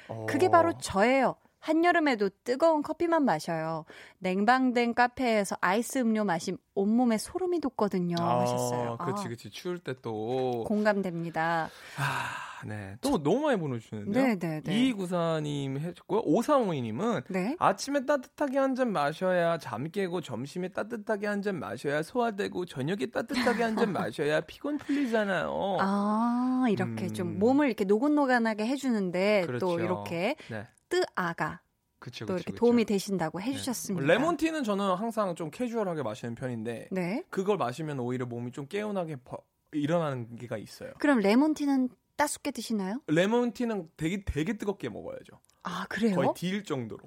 [0.07, 0.25] 어.
[0.29, 1.35] 그게 바로 저예요.
[1.61, 3.85] 한여름에도 뜨거운 커피만 마셔요.
[4.19, 8.15] 냉방된 카페에서 아이스 음료 마심 온몸에 소름이 돋거든요.
[8.17, 8.97] 하셨어요.
[8.99, 9.49] 아, 그치, 아, 그치.
[9.51, 10.63] 추울 때 또.
[10.67, 11.69] 공감됩니다.
[11.97, 12.95] 아, 네.
[13.01, 14.23] 또 너무 많이 보내주시는데요.
[14.25, 14.87] 네, 네, 네.
[14.87, 16.21] 이구사님 해줬고요.
[16.25, 17.55] 오삼오이님은 네.
[17.59, 23.63] 아침에 따뜻하게 한 잔 마셔야 잠 깨고 점심에 따뜻하게 한 잔 마셔야 소화되고 저녁에 따뜻하게
[23.63, 25.77] 한 잔 마셔야 피곤 풀리잖아요.
[25.79, 27.13] 아, 이렇게 음.
[27.13, 29.79] 좀 몸을 이렇게 노곤노곤하게 해주는데 또 그렇죠.
[29.79, 30.67] 이렇게 네.
[30.91, 31.61] 뜨아가
[31.99, 32.59] 그쵸, 또 그쵸, 이렇게 그쵸.
[32.59, 33.45] 도움이 되신다고 네.
[33.45, 34.05] 해주셨습니다.
[34.05, 37.23] 레몬티는 저는 항상 좀 캐주얼하게 마시는 편인데 네.
[37.29, 40.91] 그걸 마시면 오히려 몸이 좀 개운하게 버- 일어나는 게가 있어요.
[40.99, 43.01] 그럼 레몬티는 따숩게 드시나요?
[43.07, 45.39] 레몬티는 되게 되게 뜨겁게 먹어야죠.
[45.63, 46.15] 아, 그래요?
[46.15, 47.03] 거의 딜 정도로.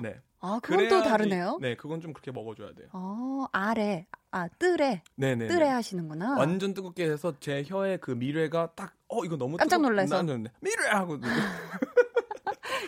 [0.00, 0.20] 네.
[0.44, 1.58] 아, 그건 또 다르네요.
[1.60, 2.88] 네, 그건 좀 그렇게 먹어줘야 돼요.
[2.92, 5.46] 어, 아레, 아, 뜨레, 네네.
[5.46, 6.36] 뜨레 하시는구나.
[6.36, 10.20] 완전 뜨겁게 해서 제 혀에 그 미뢰가 딱, 어, 이거 너무 깜짝 놀라서.
[10.22, 10.88] 난 네, 미뢰!
[10.90, 11.18] 하고.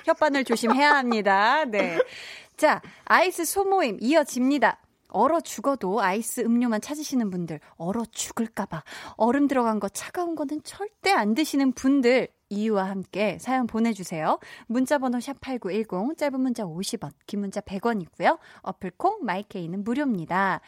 [0.04, 1.64] 혓바늘 조심해야 합니다.
[1.64, 1.98] 네.
[2.56, 4.78] 자, 아이스 소모임 이어집니다.
[5.08, 8.82] 얼어 죽어도 아이스 음료만 찾으시는 분들, 얼어 죽을까봐
[9.16, 14.40] 얼음 들어간 거 차가운 거는 절대 안 드시는 분들, 이유와 함께 사연 보내주세요.
[14.66, 18.38] 문자번호 샵8910, 짧은 문자 50원, 긴 문자 100원이고요.
[18.62, 20.60] 어플 콩, 마이케이는 무료입니다.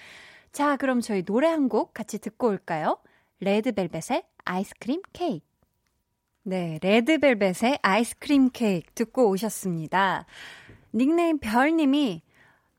[0.52, 2.98] 자, 그럼 저희 노래 한 곡 같이 듣고 올까요?
[3.40, 5.44] 레드벨벳의 아이스크림 케이크.
[6.48, 10.26] 네, 레드벨벳의 아이스크림 케이크 듣고 오셨습니다.
[10.94, 12.22] 닉네임 별님이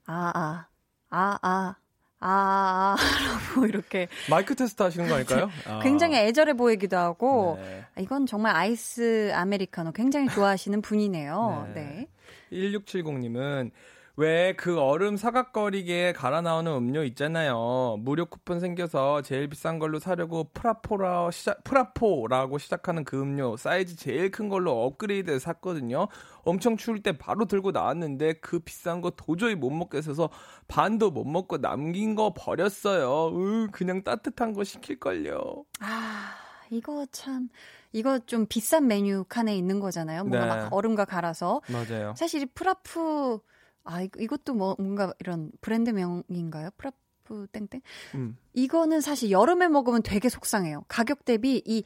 [0.05, 0.67] 아, 아,
[1.09, 1.75] 아, 아,
[2.21, 2.95] 아, 아,
[3.55, 5.49] 라고 이렇게 마이크 테스트 하시는 거 아닐까요?
[5.67, 5.79] 아.
[5.83, 7.83] 굉장히 애절해 보이기도 하고 네.
[7.99, 11.69] 이건 정말 아이스 아메리카노 굉장히 좋아하시는 분이네요.
[11.75, 12.07] 네.
[12.51, 12.71] 네.
[12.71, 13.71] 1670님은
[14.19, 17.97] 왜 그 얼음 사각거리게 갈아 나오는 음료 있잖아요.
[17.99, 24.31] 무료 쿠폰 생겨서 제일 비싼 걸로 사려고 프라포라 시작, 프라포라고 시작하는 그 음료 사이즈 제일
[24.31, 26.07] 큰 걸로 업그레이드 샀거든요.
[26.43, 30.29] 엄청 추울 때 바로 들고 나왔는데 그 비싼 거 도저히 못 먹겠어서
[30.67, 33.27] 반도 못 먹고 남긴 거 버렸어요.
[33.37, 35.63] 으, 그냥 따뜻한 거 시킬 걸요.
[35.79, 36.33] 아,
[36.71, 37.49] 이거 참
[37.91, 40.23] 이거 좀 비싼 메뉴 칸에 있는 거잖아요.
[40.23, 40.61] 뭔가 네.
[40.63, 42.15] 막 얼음과 갈아서 맞아요.
[42.17, 43.39] 사실 이 프라프
[43.89, 46.69] 아, 이것도 뭐 뭔가 이런 브랜드명인가요?
[46.77, 47.81] 프라프 땡땡?
[48.15, 48.37] 음.
[48.53, 50.83] 이거는 사실 여름에 먹으면 되게 속상해요.
[50.89, 51.83] 가격 대비 이,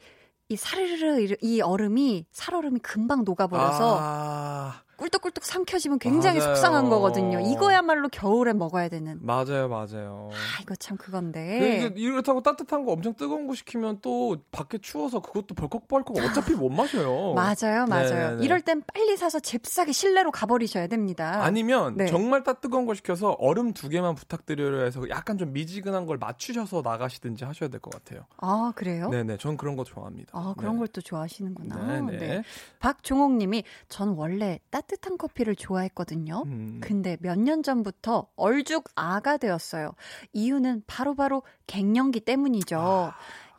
[0.48, 6.54] 이 사르르, 이- 이 얼음이, 살얼음이 금방 녹아버려서 아, 꿀떡꿀떡 삼켜지면 굉장히 맞아요.
[6.54, 7.40] 속상한 거거든요.
[7.40, 9.18] 이거야말로 겨울에 먹어야 되는.
[9.20, 10.30] 맞아요, 맞아요.
[10.32, 11.76] 아, 이거 참그 그건데.
[11.90, 16.68] 이게 이렇다고 따뜻한 거 엄청 뜨거운 거 시키면 또 밖에 추워서 그것도 벌컥벌컥 어차피 못
[16.70, 17.34] 마셔요.
[17.34, 18.08] 맞아요, 맞아요.
[18.30, 18.44] 네네네.
[18.44, 21.42] 이럴 땐 빨리 사서 잽싸게 실내로 가버리셔야 됩니다.
[21.42, 22.06] 아니면 네.
[22.06, 26.82] 정말 따 뜨거운 거 시켜서 얼음 두 개만 부탁드려요 해서 약간 좀 미지근한 걸 맞추셔서
[26.82, 28.24] 나가시든지 하셔야 될 것 같아요.
[28.36, 29.08] 아, 그래요?
[29.08, 30.30] 네네, 전 그런 거 좋아합니다.
[30.32, 30.78] 아, 그런 네.
[30.78, 32.00] 걸또 좋아하시는구나.
[32.00, 32.18] 네네.
[32.18, 32.42] 네.
[32.78, 36.42] 박종옥 님이 전 원래 따뜻 한 커피를 좋아했거든요.
[36.46, 36.80] 음.
[36.82, 39.92] 근데 몇 년 전부터 얼죽 아가 되었어요.
[40.32, 43.12] 이유는 바로바로 갱년기 때문이죠.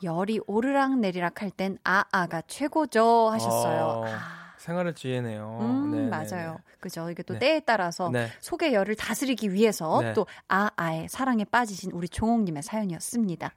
[0.03, 3.83] 열이 오르락 내리락 할 땐 아아가 최고죠 하셨어요.
[3.83, 5.57] 어, 아, 생활의 지혜네요.
[5.59, 6.09] 음, 네네네.
[6.09, 6.57] 맞아요.
[6.79, 7.09] 그죠.
[7.09, 7.39] 이게 또 네.
[7.39, 8.29] 때에 따라서 네.
[8.39, 10.13] 속의 열을 다스리기 위해서 네.
[10.13, 13.53] 또 아아의 사랑에 빠지신 우리 종옥님의 사연이었습니다.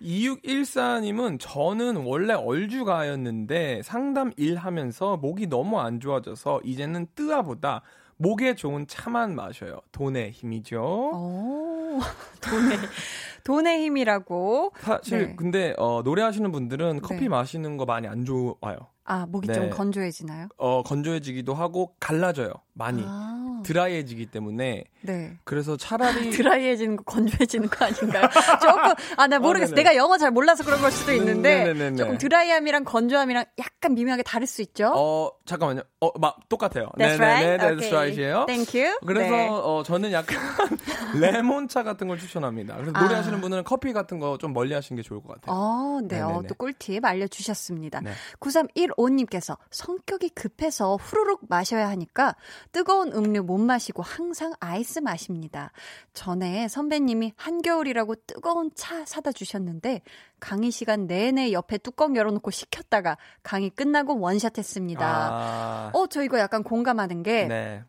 [0.00, 7.82] 2614님은 저는 원래 얼주가였는데 상담 일 하면서 목이 너무 안 좋아져서 이제는 뜨아보다
[8.16, 9.80] 목에 좋은 차만 마셔요.
[9.92, 10.80] 돈의 힘이죠.
[10.80, 12.00] 오,
[12.40, 12.78] 돈의,
[13.46, 14.72] 돈의 힘이라고.
[14.80, 15.36] 사실 네.
[15.36, 17.28] 근데 어, 노래하시는 분들은 커피 네.
[17.28, 18.76] 마시는 거 많이 안 좋아요.
[19.04, 19.54] 아, 목이 네.
[19.54, 20.48] 좀 건조해지나요?
[20.56, 22.52] 어, 건조해지기도 하고 갈라져요.
[22.72, 23.04] 많이.
[23.06, 25.38] 아, 드라이해지기 때문에 네.
[25.44, 28.28] 그래서 차라리 드라이해지는 거 건조해지는 거 아닌가요?
[28.62, 29.74] 조금 아 나 모르겠어.
[29.74, 29.82] 네네.
[29.82, 31.96] 내가 영어 잘 몰라서 그런 걸 수도 있는데 네네네네.
[31.96, 34.92] 조금 드라이함이랑 건조함이랑 약간 미묘하게 다를 수 있죠.
[34.94, 35.82] 어 잠깐만요.
[36.00, 36.86] 어막 똑같아요.
[36.96, 37.58] That's 네네네, right.
[37.64, 37.90] that's Okay.
[37.96, 38.44] right이에요.
[38.46, 38.98] Thank you.
[39.06, 39.48] 그래서 네.
[39.50, 40.38] 어, 저는 약간
[41.20, 42.76] 레몬차 같은 걸 추천합니다.
[42.76, 43.02] 그래서 아.
[43.02, 45.56] 노래하시는 분들은 커피 같은 거 좀 멀리 하시는 게 좋을 것 같아요.
[45.56, 46.20] 어, 네.
[46.20, 46.42] 어.
[46.46, 48.00] 또 꿀팁 알려주셨습니다.
[48.00, 48.12] 네.
[48.38, 52.34] 9315님께서 성격이 급해서 후루룩 마셔야 하니까
[52.72, 55.72] 뜨거운 음료 못 마시고 항상 아이스 마십니다.
[56.12, 60.02] 전에 선배님이 한겨울이라고 뜨거운 차 사다 주셨는데
[60.40, 65.06] 강의 시간 내내 옆에 뚜껑 열어놓고 식혔다가 강의 끝나고 원샷 했습니다.
[65.06, 67.82] 아, 어, 저 이거 약간 공감하는 게 네.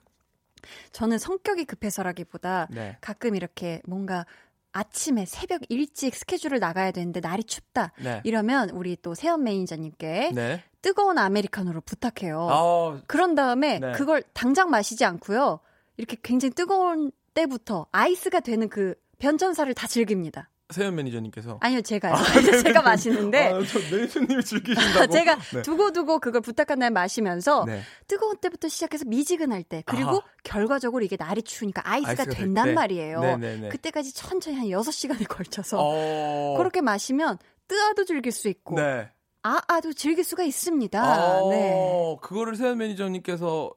[0.94, 2.98] 저는 성격이 급해서라기보다 네.
[3.02, 4.26] 가끔 이렇게 뭔가
[4.72, 7.92] 아침에 새벽 일찍 스케줄을 나가야 되는데 날이 춥다.
[8.02, 8.22] 네.
[8.24, 10.64] 이러면 우리 또 세연 매니저님께 네.
[10.88, 12.48] 뜨거운 아메리카노를 부탁해요.
[12.50, 13.92] 아, 그런 다음에 네.
[13.92, 15.60] 그걸 당장 마시지 않고요.
[15.98, 20.50] 이렇게 굉장히 뜨거운 때부터 아이스가 되는 그 변천사를 다 즐깁니다.
[20.70, 22.16] 세연 매니저님께서 아니요, 제가요.
[22.64, 25.08] 제가 마시는데 아, 저 매니저님이 즐기신다고.
[25.12, 25.62] 제가 네.
[25.62, 27.82] 두고두고 그걸 부탁한 날 마시면서 네.
[28.08, 30.22] 뜨거운 때부터 시작해서 미지근할 때 그리고 아하.
[30.44, 32.72] 결과적으로 이게 날이 추우니까 아이스가, 아이스가 될 된단 때.
[32.74, 33.20] 말이에요.
[33.20, 33.70] 네네네.
[33.70, 36.56] 그때까지 천천히 한 6시간에 걸쳐서 어.
[36.58, 39.10] 그렇게 마시면 뜨아도 즐길 수 있고 네.
[39.48, 41.42] 아아도 즐길 수가 있습니다.
[41.44, 42.18] 어, 네.
[42.22, 43.72] 그거를 세연 매니저님께서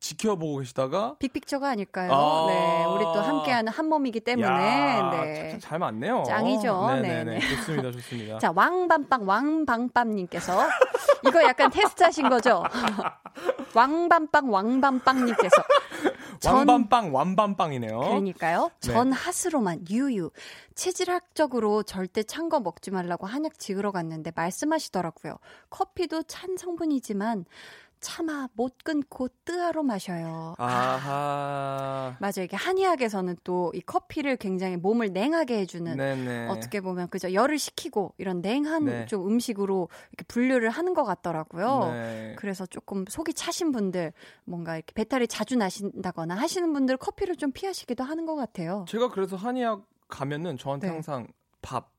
[0.00, 2.12] 지켜보고 계시다가 빅픽처가 아닐까요?
[2.12, 2.46] 아.
[2.48, 2.84] 네.
[2.84, 4.46] 우리 또 함께하는 한 몸이기 때문에.
[4.46, 5.48] 야, 네.
[5.52, 6.24] 참 잘 맞네요.
[6.26, 6.86] 짱이죠.
[6.88, 7.24] 네네네.
[7.24, 7.40] 네네.
[7.56, 8.38] 좋습니다, 좋습니다.
[8.40, 10.58] 자, 왕밤빵, 왕방빵님께서
[11.26, 12.62] 이거 약간 테스트 하신 거죠?
[13.74, 15.64] 왕밤빵, 왕밤빵님께서 전-
[16.44, 17.98] 완밤빵, 완밤빵이네요.
[17.98, 18.70] 그러니까요.
[18.82, 18.92] 네.
[18.92, 20.30] 전 핫으로만 유유.
[20.74, 25.38] 체질학적으로 절대 찬 거 먹지 말라고 한약 지으러 갔는데 말씀하시더라고요.
[25.70, 27.44] 커피도 찬 성분이지만
[28.04, 30.54] 차마 못 끊고 뜨아로 마셔요.
[30.58, 32.16] 아하.
[32.20, 32.44] 맞아요.
[32.44, 36.48] 이게 한의학에서는 또 이 커피를 굉장히 몸을 냉하게 해주는 네네.
[36.48, 39.06] 어떻게 보면 그죠 열을 식히고 이런 냉한 네.
[39.06, 41.92] 좀 음식으로 이렇게 분류를 하는 것 같더라고요.
[41.92, 42.34] 네.
[42.36, 44.12] 그래서 조금 속이 차신 분들
[44.44, 48.84] 뭔가 이렇게 배탈이 자주 나신다거나 하시는 분들 커피를 좀 피하시기도 하는 것 같아요.
[48.88, 50.92] 제가 그래서 한의학 가면은 저한테 네.
[50.92, 51.26] 항상
[51.62, 51.90] 밥,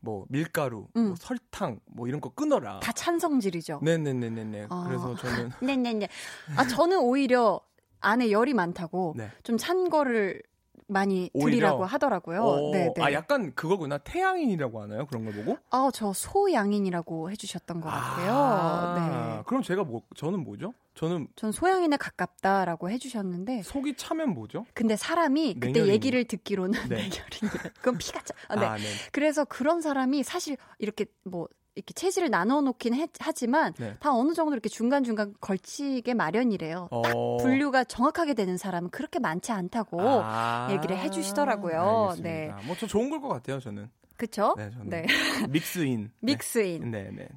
[0.00, 1.06] 뭐 밀가루, 음.
[1.08, 2.80] 뭐 설탕, 뭐 이런 거 끊어라.
[2.80, 3.80] 다 찬성질이죠.
[3.82, 4.66] 네네네네네.
[4.70, 4.84] 아.
[4.86, 6.08] 그래서 저는 네네네.
[6.56, 7.60] 아 저는 오히려
[8.00, 9.30] 안에 열이 많다고 네.
[9.42, 10.42] 좀찬 거를
[10.88, 11.30] 많이?
[11.38, 12.42] 드리라고 하더라고요.
[12.42, 13.02] 어, 네 네.
[13.02, 15.06] 아 약간 그거구나 태양인이라고 하나요?
[15.06, 15.58] 그런 걸 보고?
[15.70, 18.32] 아, 저 소양인이라고 해주셨던 것 같아요.
[18.32, 19.42] 아, 네.
[19.46, 20.72] 그럼 제가 뭐 저는 뭐죠?
[20.94, 24.64] 저는 전 소양인에 가깝다라고 해주셨는데, 속이 차면 뭐죠?
[24.74, 25.92] 근데 사람이 그때 냉혈인이요.
[25.92, 26.96] 얘기를 듣기로는 네.
[27.10, 27.70] 냉혈인이래.
[27.76, 28.34] 그건 피가 차.
[28.48, 28.66] 아, 네.
[28.66, 28.82] 아, 네.
[29.12, 33.94] 그래서 그런 사람이 사실 이렇게 뭐 이렇게 체질을 나눠 놓긴 해- 하지만 네.
[34.00, 36.88] 다 어느 정도 이렇게 중간 중간 걸치게 마련이래요.
[36.90, 37.36] 딱 어.
[37.36, 42.08] 분류가 정확하게 되는 사람은 그렇게 많지 않다고 아, 얘기를 해 주시더라고요.
[42.16, 42.60] 알겠습니다.
[42.66, 43.90] 뭐저 좋은 걸 것 같아요, 저는.
[44.16, 44.54] 그쵸?
[44.56, 45.06] 네, 저는 네.
[45.50, 46.10] 믹스인.
[46.20, 46.90] 믹스인.
[46.90, 47.28] 네, 네, 네.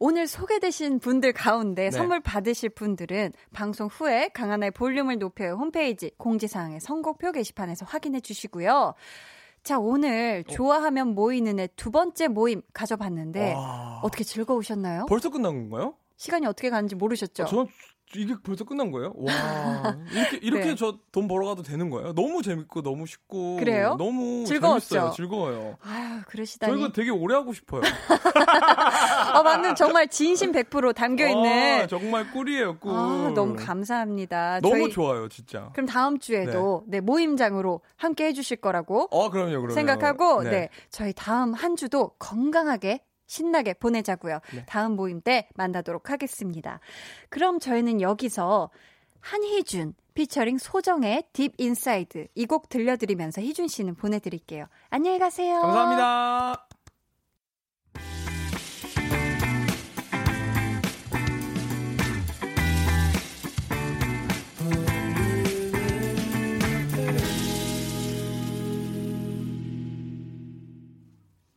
[0.00, 1.90] 오늘 소개되신 분들 가운데 네.
[1.90, 8.94] 선물 받으실 분들은 방송 후에 강하나의 볼륨을 높여요 홈페이지 공지사항의 선곡표 게시판에서 확인해 주시고요.
[9.62, 14.00] 자, 오늘 좋아하면 모이는 애 두 번째 모임 가져봤는데 와.
[14.02, 15.06] 어떻게 즐거우셨나요?
[15.06, 15.94] 벌써 끝난 건가요?
[16.16, 17.42] 시간이 어떻게 가는지 모르셨죠?
[17.44, 17.66] 아, 저는
[18.16, 19.12] 이게 벌써 끝난 거예요?
[19.16, 20.74] 와 이렇게 이렇게 네.
[20.74, 22.14] 저돈 벌어가도 되는 거예요?
[22.14, 23.96] 너무 재밌고 너무 쉽고 그래요?
[23.98, 24.88] 너무 즐거웠죠?
[24.88, 25.10] 재밌어요.
[25.14, 25.76] 즐거워요.
[25.82, 26.78] 아유, 저 그러시다니.
[26.78, 27.82] 이거 되게 오래 하고 싶어요.
[29.34, 31.82] 어, 방금 정말 진심 100% 담겨 있는.
[31.82, 32.92] 아, 정말 꿀이에요 꿀.
[32.94, 34.60] 아, 너무 감사합니다.
[34.62, 35.70] 너무 저희 좋아요 진짜.
[35.74, 37.00] 그럼 다음 주에도 네.
[37.00, 39.70] 모임장으로 함께 해주실 거라고 어 그럼요 그럼요.
[39.70, 40.68] 생각하고 네.
[40.90, 44.40] 저희 다음 한 주도 건강하게 신나게 보내자고요.
[44.54, 44.64] 네.
[44.66, 46.80] 다음 모임 때 만나도록 하겠습니다.
[47.28, 48.70] 그럼 저희는 여기서
[49.20, 54.66] 한희준 피처링 소정의 Deep Inside 이 곡 들려드리면서 희준 씨는 보내드릴게요.
[54.90, 55.60] 안녕히 가세요.
[55.60, 56.66] 감사합니다.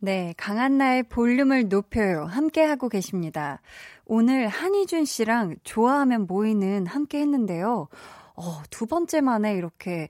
[0.03, 2.25] 네, 강한나의 볼륨을 높여요.
[2.25, 3.61] 함께 하고 계십니다.
[4.05, 7.87] 오늘 한희준 씨랑 좋아하면 모이는 함께 했는데요.
[8.35, 10.09] 어, 두 번째 만에 이렇게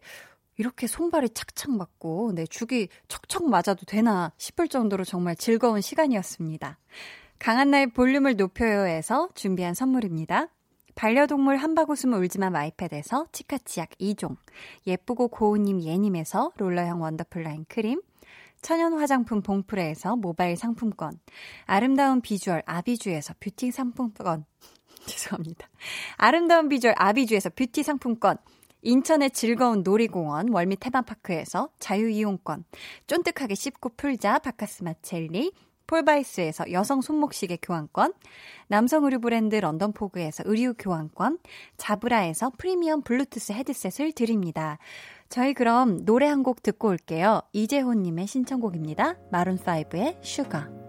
[0.55, 6.77] 이렇게 손발이 착착 맞고 네, 죽이 척척 맞아도 되나 싶을 정도로 정말 즐거운 시간이었습니다.
[7.39, 10.47] 강한나의 볼륨을 높여요에서 준비한 선물입니다.
[10.95, 14.37] 반려동물 한바구음 울지마 마이패드에서 치카치약 2종,
[14.87, 18.01] 예쁘고 고운님 예님에서 롤러형 원더풀 라인 크림,
[18.61, 21.19] 천연 화장품 봉프레에서 모바일 상품권,
[21.65, 24.45] 아름다운 비주얼 아비주에서 뷰티 상품권,
[25.05, 25.67] 죄송합니다.
[26.17, 28.37] 아름다운 비주얼 아비주에서 뷰티 상품권,
[28.83, 32.65] 인천의 즐거운 놀이공원 월미 테마파크에서 자유이용권,
[33.07, 35.51] 쫀득하게 씹고 풀자 박카스맛 젤리,
[35.91, 38.13] 폴바이스에서 여성 손목시계 교환권,
[38.67, 41.39] 남성 의류 브랜드 런던포그에서 의류 교환권,
[41.77, 44.77] 자브라에서 프리미엄 블루투스 헤드셋을 드립니다.
[45.31, 47.41] 저희 그럼 노래 한 곡 듣고 올게요.
[47.53, 49.15] 이재호님의 신청곡입니다.
[49.31, 50.80] 마룬5의 슈가.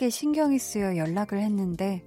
[0.00, 2.02] 이상하게 신경이 쓰여 연락을 했는데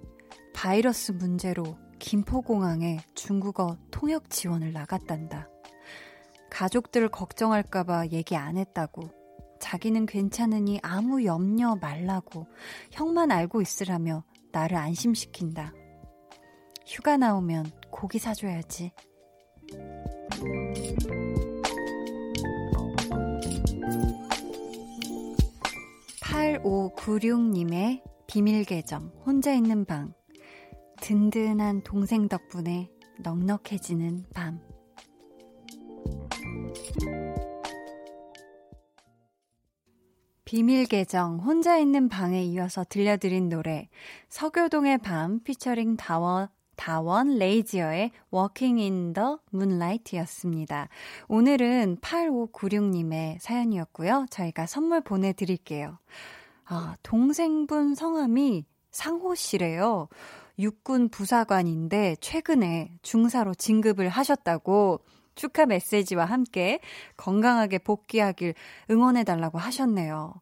[0.53, 5.47] 바이러스 문제로 김포공항에 중국어 통역 지원을 나갔단다.
[6.49, 9.03] 가족들 걱정할까봐 얘기 안 했다고.
[9.59, 12.47] 자기는 괜찮으니 아무 염려 말라고.
[12.91, 15.71] 형만 알고 있으라며 나를 안심시킨다.
[16.87, 18.91] 휴가 나오면 고기 사줘야지.
[26.33, 30.15] 8596님의 비밀 계정, 혼자 있는 방.
[30.99, 34.59] 든든한 동생 덕분에 넉넉해지는 밤.
[40.43, 43.87] 비밀 계정, 혼자 있는 방에 이어서 들려드린 노래,
[44.29, 46.47] 서교동의 밤, 피처링 다원,
[46.83, 50.89] 다원 레이지어의 Walking in the Moonlight 였습니다.
[51.29, 54.25] 오늘은 8596님의 사연이었고요.
[54.29, 55.97] 저희가 선물 보내드릴게요.
[56.65, 60.09] 아, 동생분 성함이 상호 씨래요.
[60.59, 64.99] 육군 부사관인데 최근에 중사로 진급을 하셨다고
[65.35, 66.81] 축하 메시지와 함께
[67.15, 68.55] 건강하게 복귀하길
[68.91, 70.33] 응원해달라고 하셨네요.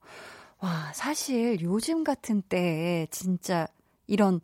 [0.58, 3.68] 와, 사실 요즘 같은 때에 진짜
[4.08, 4.42] 이런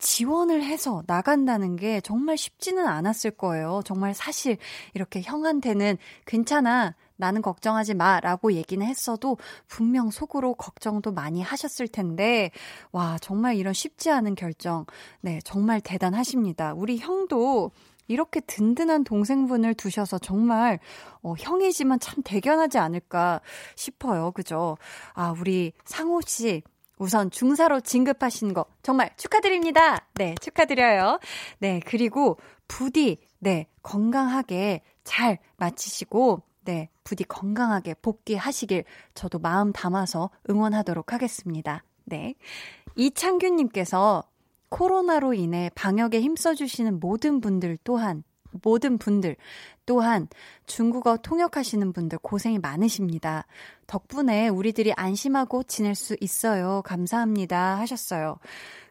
[0.00, 3.82] 지원을 해서 나간다는 게 정말 쉽지는 않았을 거예요.
[3.84, 4.56] 정말 사실
[4.94, 6.96] 이렇게 형한테는 괜찮아.
[7.16, 8.18] 나는 걱정하지 마.
[8.18, 9.36] 라고 얘기는 했어도
[9.68, 12.50] 분명 속으로 걱정도 많이 하셨을 텐데,
[12.92, 14.86] 와, 정말 이런 쉽지 않은 결정.
[15.20, 16.72] 네, 정말 대단하십니다.
[16.74, 17.70] 우리 형도
[18.08, 20.80] 이렇게 든든한 동생분을 두셔서 정말,
[21.22, 23.40] 어, 형이지만 참 대견하지 않을까
[23.76, 24.32] 싶어요.
[24.32, 24.78] 그죠?
[25.12, 26.62] 아, 우리 상호 씨.
[27.00, 30.06] 우선 중사로 진급하신 거 정말 축하드립니다.
[30.14, 31.18] 네, 축하드려요.
[31.58, 32.38] 네, 그리고
[32.68, 38.84] 부디 네, 건강하게 잘 마치시고 네, 부디 건강하게 복귀하시길
[39.14, 41.82] 저도 마음 담아서 응원하도록 하겠습니다.
[42.04, 42.34] 네.
[42.96, 44.22] 이창균 님께서
[44.68, 48.24] 코로나로 인해 방역에 힘써주시는 모든 분들 또한
[48.62, 49.36] 모든 분들
[49.86, 50.28] 또한
[50.66, 53.46] 중국어 통역하시는 분들 고생이 많으십니다.
[53.86, 56.82] 덕분에 우리들이 안심하고 지낼 수 있어요.
[56.84, 57.78] 감사합니다.
[57.78, 58.38] 하셨어요.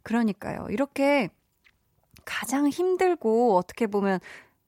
[0.03, 0.67] 그러니까요.
[0.69, 1.29] 이렇게
[2.25, 4.19] 가장 힘들고 어떻게 보면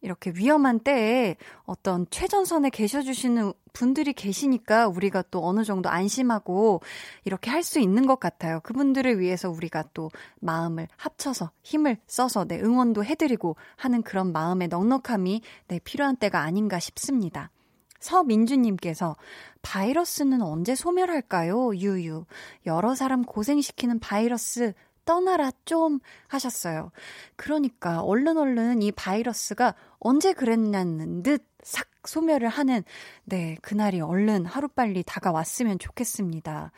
[0.02, 6.82] 이렇게 위험한 때에 어떤 최전선에 계셔주시는 분들이 계시니까 우리가 또 어느 정도 안심하고
[7.24, 8.60] 이렇게 할 수 있는 것 같아요.
[8.62, 15.41] 그분들을 위해서 우리가 또 마음을 합쳐서 힘을 써서 네, 응원도 해드리고 하는 그런 마음의 넉넉함이
[15.68, 17.52] 네, 필요한 때가 아닌가 싶습니다.
[17.99, 19.16] 서민주님께서
[19.62, 21.76] 바이러스는 언제 소멸할까요?
[21.76, 22.26] 유유.
[22.66, 24.74] 여러 사람 고생시키는 바이러스
[25.12, 25.99] 떠나라 좀
[26.30, 26.93] 하셨어요.
[27.36, 32.84] 그러니까 얼른 얼른 이 바이러스가 언제 그랬냐는 듯 싹 소멸을 하는
[33.24, 36.72] 네, 그날이 얼른 하루빨리 다가왔으면 좋겠습니다.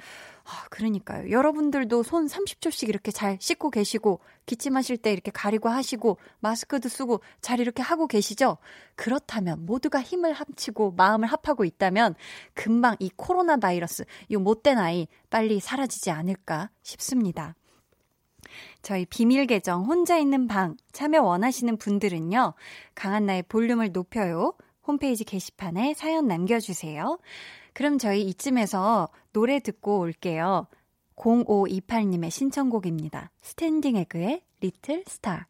[0.45, 1.31] 아, 그러니까요.
[1.31, 7.61] 여러분들도 손 30초씩 이렇게 잘 씻고 계시고, 기침하실 때 이렇게 가리고 하시고, 마스크도 쓰고, 잘
[7.61, 8.57] 이렇게 하고 계시죠?
[8.95, 12.15] 그렇다면, 모두가 힘을 합치고, 마음을 합하고 있다면,
[12.53, 17.55] 금방 이 코로나 바이러스, 이 못된 아이, 빨리 사라지지 않을까 싶습니다.
[18.81, 22.53] 저희 비밀 계정 혼자 있는 방 참여 원하시는 분들은요.
[22.95, 24.53] 강한나의 볼륨을 높여요.
[24.85, 27.19] 홈페이지 게시판에 사연 남겨주세요.
[27.73, 30.67] 그럼 저희 이쯤에서 노래 듣고 올게요.
[31.15, 33.31] 0528님의 신청곡입니다.
[33.41, 35.47] 스탠딩 에그의 Little Star.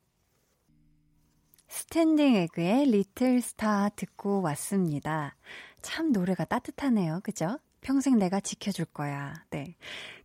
[1.68, 5.36] 스탠딩 에그의 Little Star 듣고 왔습니다.
[5.82, 7.22] 참 노래가 따뜻하네요.
[7.24, 7.58] 그죠?
[7.82, 9.34] 평생 내가 지켜줄 거야.
[9.50, 9.76] 네.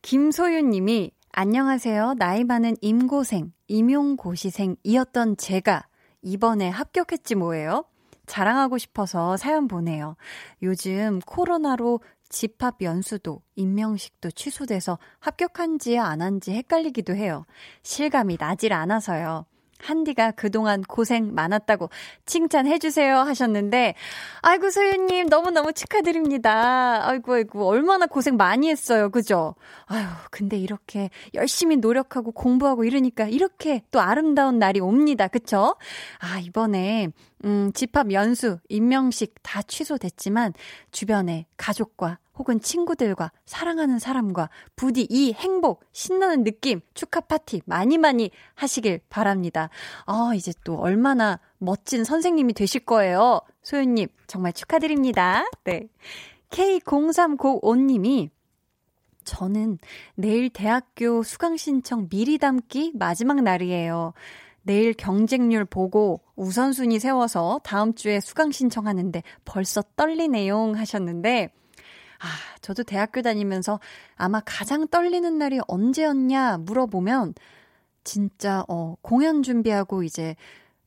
[0.02, 2.14] 김소윤 님이 안녕하세요.
[2.14, 5.86] 나이 많은 임고생, 임용고시생이었던 제가
[6.22, 7.84] 이번에 합격했지 뭐예요?
[8.26, 10.16] 자랑하고 싶어서 사연 보내요.
[10.62, 17.46] 요즘 코로나로 집합 연수도 임명식도 취소돼서 합격한지 안 한지 헷갈리기도 해요.
[17.82, 19.46] 실감이 나질 않아서요.
[19.78, 21.90] 한디가 그동안 고생 많았다고
[22.26, 23.94] 칭찬해주세요 하셨는데,
[24.42, 27.08] 아이고, 소윤님, 너무너무 축하드립니다.
[27.08, 29.10] 아이고, 아이고, 얼마나 고생 많이 했어요.
[29.10, 29.54] 그죠?
[29.86, 35.28] 아유, 근데 이렇게 열심히 노력하고 공부하고 이러니까 이렇게 또 아름다운 날이 옵니다.
[35.28, 35.76] 그쵸?
[36.18, 37.08] 아, 이번에,
[37.44, 40.54] 음, 집합 연수, 임명식 다 취소됐지만,
[40.90, 48.30] 주변에 가족과 혹은 친구들과 사랑하는 사람과 부디 이 행복, 신나는 느낌, 축하 파티 많이 많이
[48.54, 49.70] 하시길 바랍니다.
[50.06, 53.40] 아, 이제 또 얼마나 멋진 선생님이 되실 거예요.
[53.62, 55.44] 소연님, 정말 축하드립니다.
[55.64, 55.88] 네.
[56.50, 58.30] K0305님이
[59.24, 59.78] 저는
[60.14, 64.14] 내일 대학교 수강 신청 미리 담기 마지막 날이에요.
[64.68, 71.50] 내일 경쟁률 보고 우선순위 세워서 다음 주에 수강 신청하는데 벌써 떨리네요 하셨는데
[72.20, 72.26] 아,
[72.60, 73.80] 저도 대학교 다니면서
[74.14, 77.32] 아마 가장 떨리는 날이 언제였냐 물어보면
[78.04, 80.36] 진짜 어 공연 준비하고 이제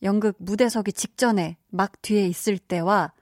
[0.04, 3.14] 연극 무대 서기 직전에 막 뒤에 있을 때와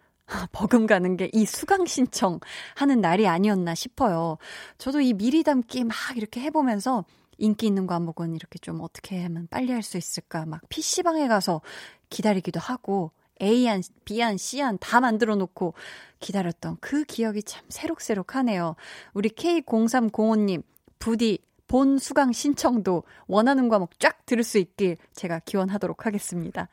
[0.51, 2.41] 버금가는 게 이 수강 신청
[2.75, 4.37] 하는 날이 아니었나 싶어요.
[4.77, 7.05] 저도 이 미리 담기 막 이렇게 해보면서
[7.39, 11.61] 인기 있는 과목은 이렇게 좀 어떻게 하면 빨리 할 수 있을까 막 PC방에 가서
[12.09, 13.11] 기다리기도 하고
[13.41, 15.73] A안, B안, C안 다 만들어 놓고
[16.19, 18.75] 기다렸던 그 기억이 참 새록새록하네요.
[19.13, 20.63] 우리 K0305님,
[20.99, 26.67] 부디 본 수강 신청도 원하는 과목 쫙 들을 수 있길 제가 기원하도록 하겠습니다.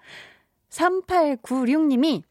[0.71, 2.23] 3896님이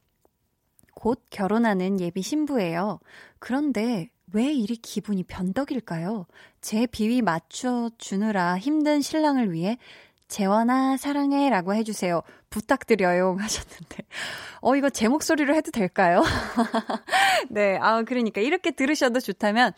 [0.94, 3.00] 곧 결혼하는 예비 신부예요.
[3.40, 6.26] 그런데 왜 이리 기분이 변덕일까요?
[6.62, 9.78] 제 비위 맞춰주느라 힘든 신랑을 위해
[10.28, 12.22] 재원아 사랑해 라고 해주세요.
[12.50, 14.06] 부탁드려요 하셨는데
[14.62, 16.24] 어 이거 제 목소리로 해도 될까요?
[17.50, 19.74] 네, 아 그러니까 이렇게 들으셔도 좋다면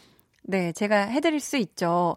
[0.50, 2.16] 네, 제가 해드릴 수 있죠.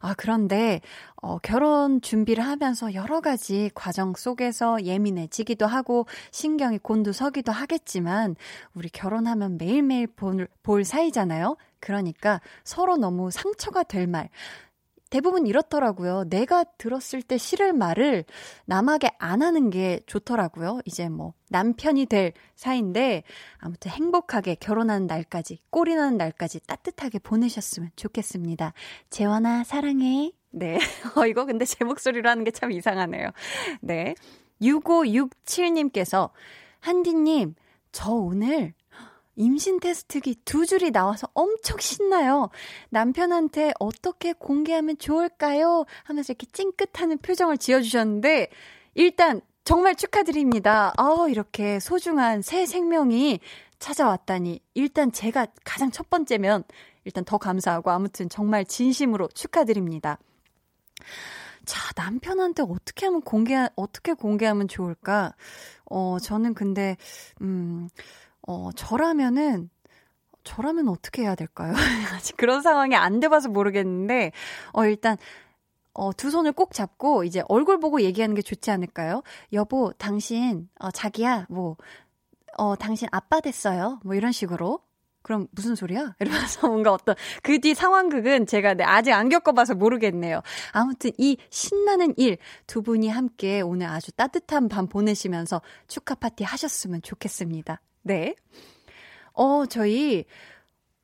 [0.00, 0.82] 아, 그런데,
[1.22, 8.36] 어, 결혼 준비를 하면서 여러 가지 과정 속에서 예민해지기도 하고, 신경이 곤두서기도 하겠지만,
[8.74, 11.56] 우리 결혼하면 매일매일 볼, 볼 사이잖아요?
[11.80, 14.28] 그러니까 서로 너무 상처가 될 말,
[15.10, 16.24] 대부분 이렇더라고요.
[16.28, 18.24] 내가 들었을 때 싫을 말을
[18.64, 20.80] 남에게 안 하는 게 좋더라고요.
[20.84, 23.24] 이제 뭐 남편이 될 사이인데
[23.58, 28.72] 아무튼 행복하게 결혼하는 날까지 꼴이 나는 날까지 따뜻하게 보내셨으면 좋겠습니다.
[29.10, 30.32] 재원아 사랑해.
[30.50, 30.78] 네.
[31.16, 33.30] 어 이거 근데 제 목소리로 하는 게 참 이상하네요.
[33.82, 34.14] 네.
[34.62, 36.30] 6567님께서
[36.80, 37.54] 한디 님
[37.92, 38.72] 저 오늘
[39.36, 42.50] 임신 테스트기 두 줄이 나와서 엄청 신나요.
[42.90, 45.84] 남편한테 어떻게 공개하면 좋을까요?
[46.04, 48.50] 하면서 이렇게 찡긋하는 표정을 지어주셨는데,
[48.94, 50.92] 일단 정말 축하드립니다.
[50.96, 53.40] 아 이렇게 소중한 새 생명이
[53.78, 54.60] 찾아왔다니.
[54.74, 56.64] 일단 제가 가장 첫 번째면
[57.04, 60.18] 일단 더 감사하고 아무튼 정말 진심으로 축하드립니다.
[61.64, 65.34] 자, 남편한테 어떻게 하면 공개, 어떻게 공개하면 좋을까?
[65.84, 66.96] 어, 저는 근데,
[67.42, 67.88] 음,
[68.50, 69.70] 어, 저라면은,
[70.42, 71.72] 저라면 어떻게 해야 될까요?
[72.16, 74.32] 아직 그런 상황이 안 돼봐서 모르겠는데,
[74.72, 75.16] 어, 일단,
[75.94, 79.22] 어, 두 손을 꼭 잡고 이제 얼굴 보고 얘기하는 게 좋지 않을까요?
[79.52, 81.76] 여보, 당신, 어, 자기야, 뭐,
[82.58, 84.00] 어, 당신 아빠 됐어요.
[84.04, 84.80] 뭐 이런 식으로.
[85.22, 86.14] 그럼 무슨 소리야?
[86.20, 90.42] 이러면서 뭔가 어떤 그 뒤 상황극은 제가 네, 아직 안 겪어봐서 모르겠네요.
[90.72, 97.02] 아무튼 이 신나는 일 두 분이 함께 오늘 아주 따뜻한 밤 보내시면서 축하 파티 하셨으면
[97.02, 97.80] 좋겠습니다.
[98.02, 98.34] 네.
[99.32, 100.24] 어, 저희,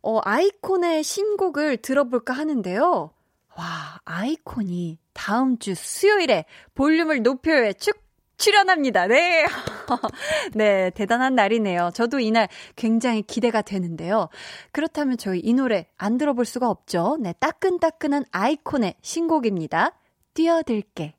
[0.03, 3.11] 어, 아이콘의 신곡을 들어볼까 하는데요.
[3.57, 6.45] 와, 아이콘이 다음 주 수요일에
[6.75, 9.07] 볼륨을 높여요 축 출연합니다.
[9.07, 9.47] 네.
[10.55, 11.91] 네, 대단한 날이네요.
[11.95, 14.29] 저도 이날 굉장히 기대가 되는데요.
[14.73, 17.17] 그렇다면 저희 이 노래 안 들어볼 수가 없죠.
[17.21, 19.93] 네, 따끈따끈한 아이콘의 신곡입니다.
[20.35, 21.15] 뛰어들게.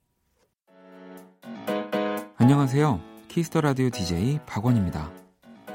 [2.37, 3.01] 안녕하세요.
[3.29, 5.16] 키스 더 라디오 DJ 박원입니다.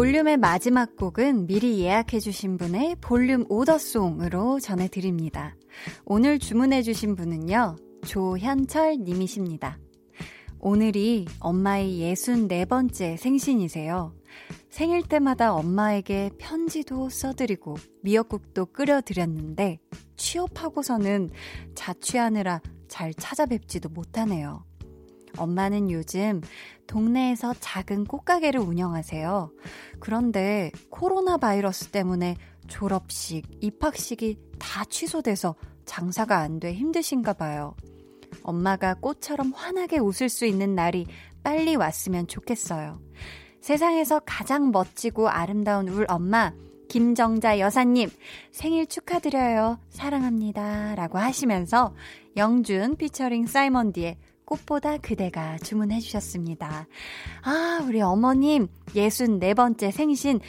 [0.00, 5.54] 볼륨의 마지막 곡은 미리 예약해주신 분의 볼륨 오더송으로 전해드립니다.
[6.06, 7.76] 오늘 주문해주신 분은요,
[8.06, 9.78] 조현철 님이십니다.
[10.58, 14.14] 오늘이 엄마의 64번째 생신이세요.
[14.70, 19.80] 생일 때마다 엄마에게 편지도 써드리고 미역국도 끓여드렸는데
[20.16, 21.28] 취업하고서는
[21.74, 24.64] 자취하느라 잘 찾아뵙지도 못하네요.
[25.36, 26.40] 엄마는 요즘
[26.86, 29.50] 동네에서 작은 꽃가게를 운영하세요.
[30.00, 32.36] 그런데 코로나 바이러스 때문에
[32.68, 35.54] 졸업식, 입학식이 다 취소돼서
[35.84, 37.74] 장사가 안 돼 힘드신가 봐요.
[38.42, 41.06] 엄마가 꽃처럼 환하게 웃을 수 있는 날이
[41.42, 43.00] 빨리 왔으면 좋겠어요.
[43.60, 46.52] 세상에서 가장 멋지고 아름다운 울 엄마,
[46.88, 48.10] 김정자 여사님,
[48.50, 49.78] 생일 축하드려요.
[49.90, 50.94] 사랑합니다.
[50.96, 51.94] 라고 하시면서
[52.36, 54.16] 영준 피처링 사이먼디의
[54.50, 56.88] 꽃보다 그대가 주문해 주셨습니다.
[57.42, 60.40] 아, 우리 어머님 64번째 생신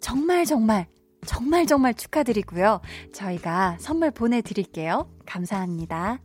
[0.00, 0.86] 정말 정말
[1.26, 2.80] 정말 정말 축하드리고요.
[3.12, 5.10] 저희가 선물 보내드릴게요.
[5.26, 6.20] 감사합니다.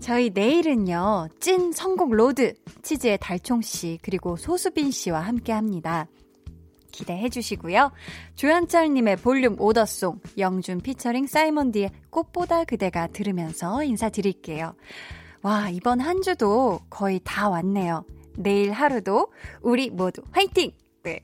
[0.00, 6.06] 저희 내일은요, 찐 선곡 로드, 치즈의 달총씨, 그리고 소수빈 씨와 함께 합니다.
[6.90, 7.92] 기대해 주시고요.
[8.36, 14.74] 조현철님의 볼륨 오더송, 영준 피처링 사이먼디의 꽃보다 그대가 들으면서 인사드릴게요.
[15.42, 18.04] 와, 이번 한 주도 거의 다 왔네요.
[18.36, 19.32] 내일 하루도
[19.62, 20.72] 우리 모두 화이팅!
[21.02, 21.20] 네.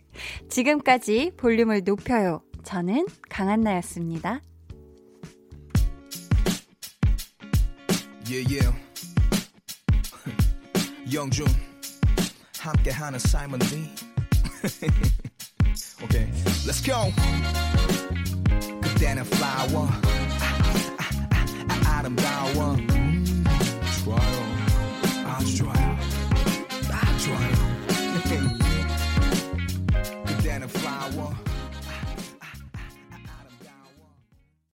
[0.49, 2.43] 지금까지 볼륨을 높여요.
[2.65, 4.41] 저는 강한나였습니다.
[8.29, 8.87] Yeah, yeah.
[11.13, 11.47] 영준
[12.59, 13.89] 함께하는 사이먼 D.
[16.03, 16.27] okay,
[16.67, 17.13] let's go.
[18.81, 20.47] 그때는 flower 아,
[20.99, 22.77] 아, 아, 아, 아름다워
[24.07, 24.56] trial.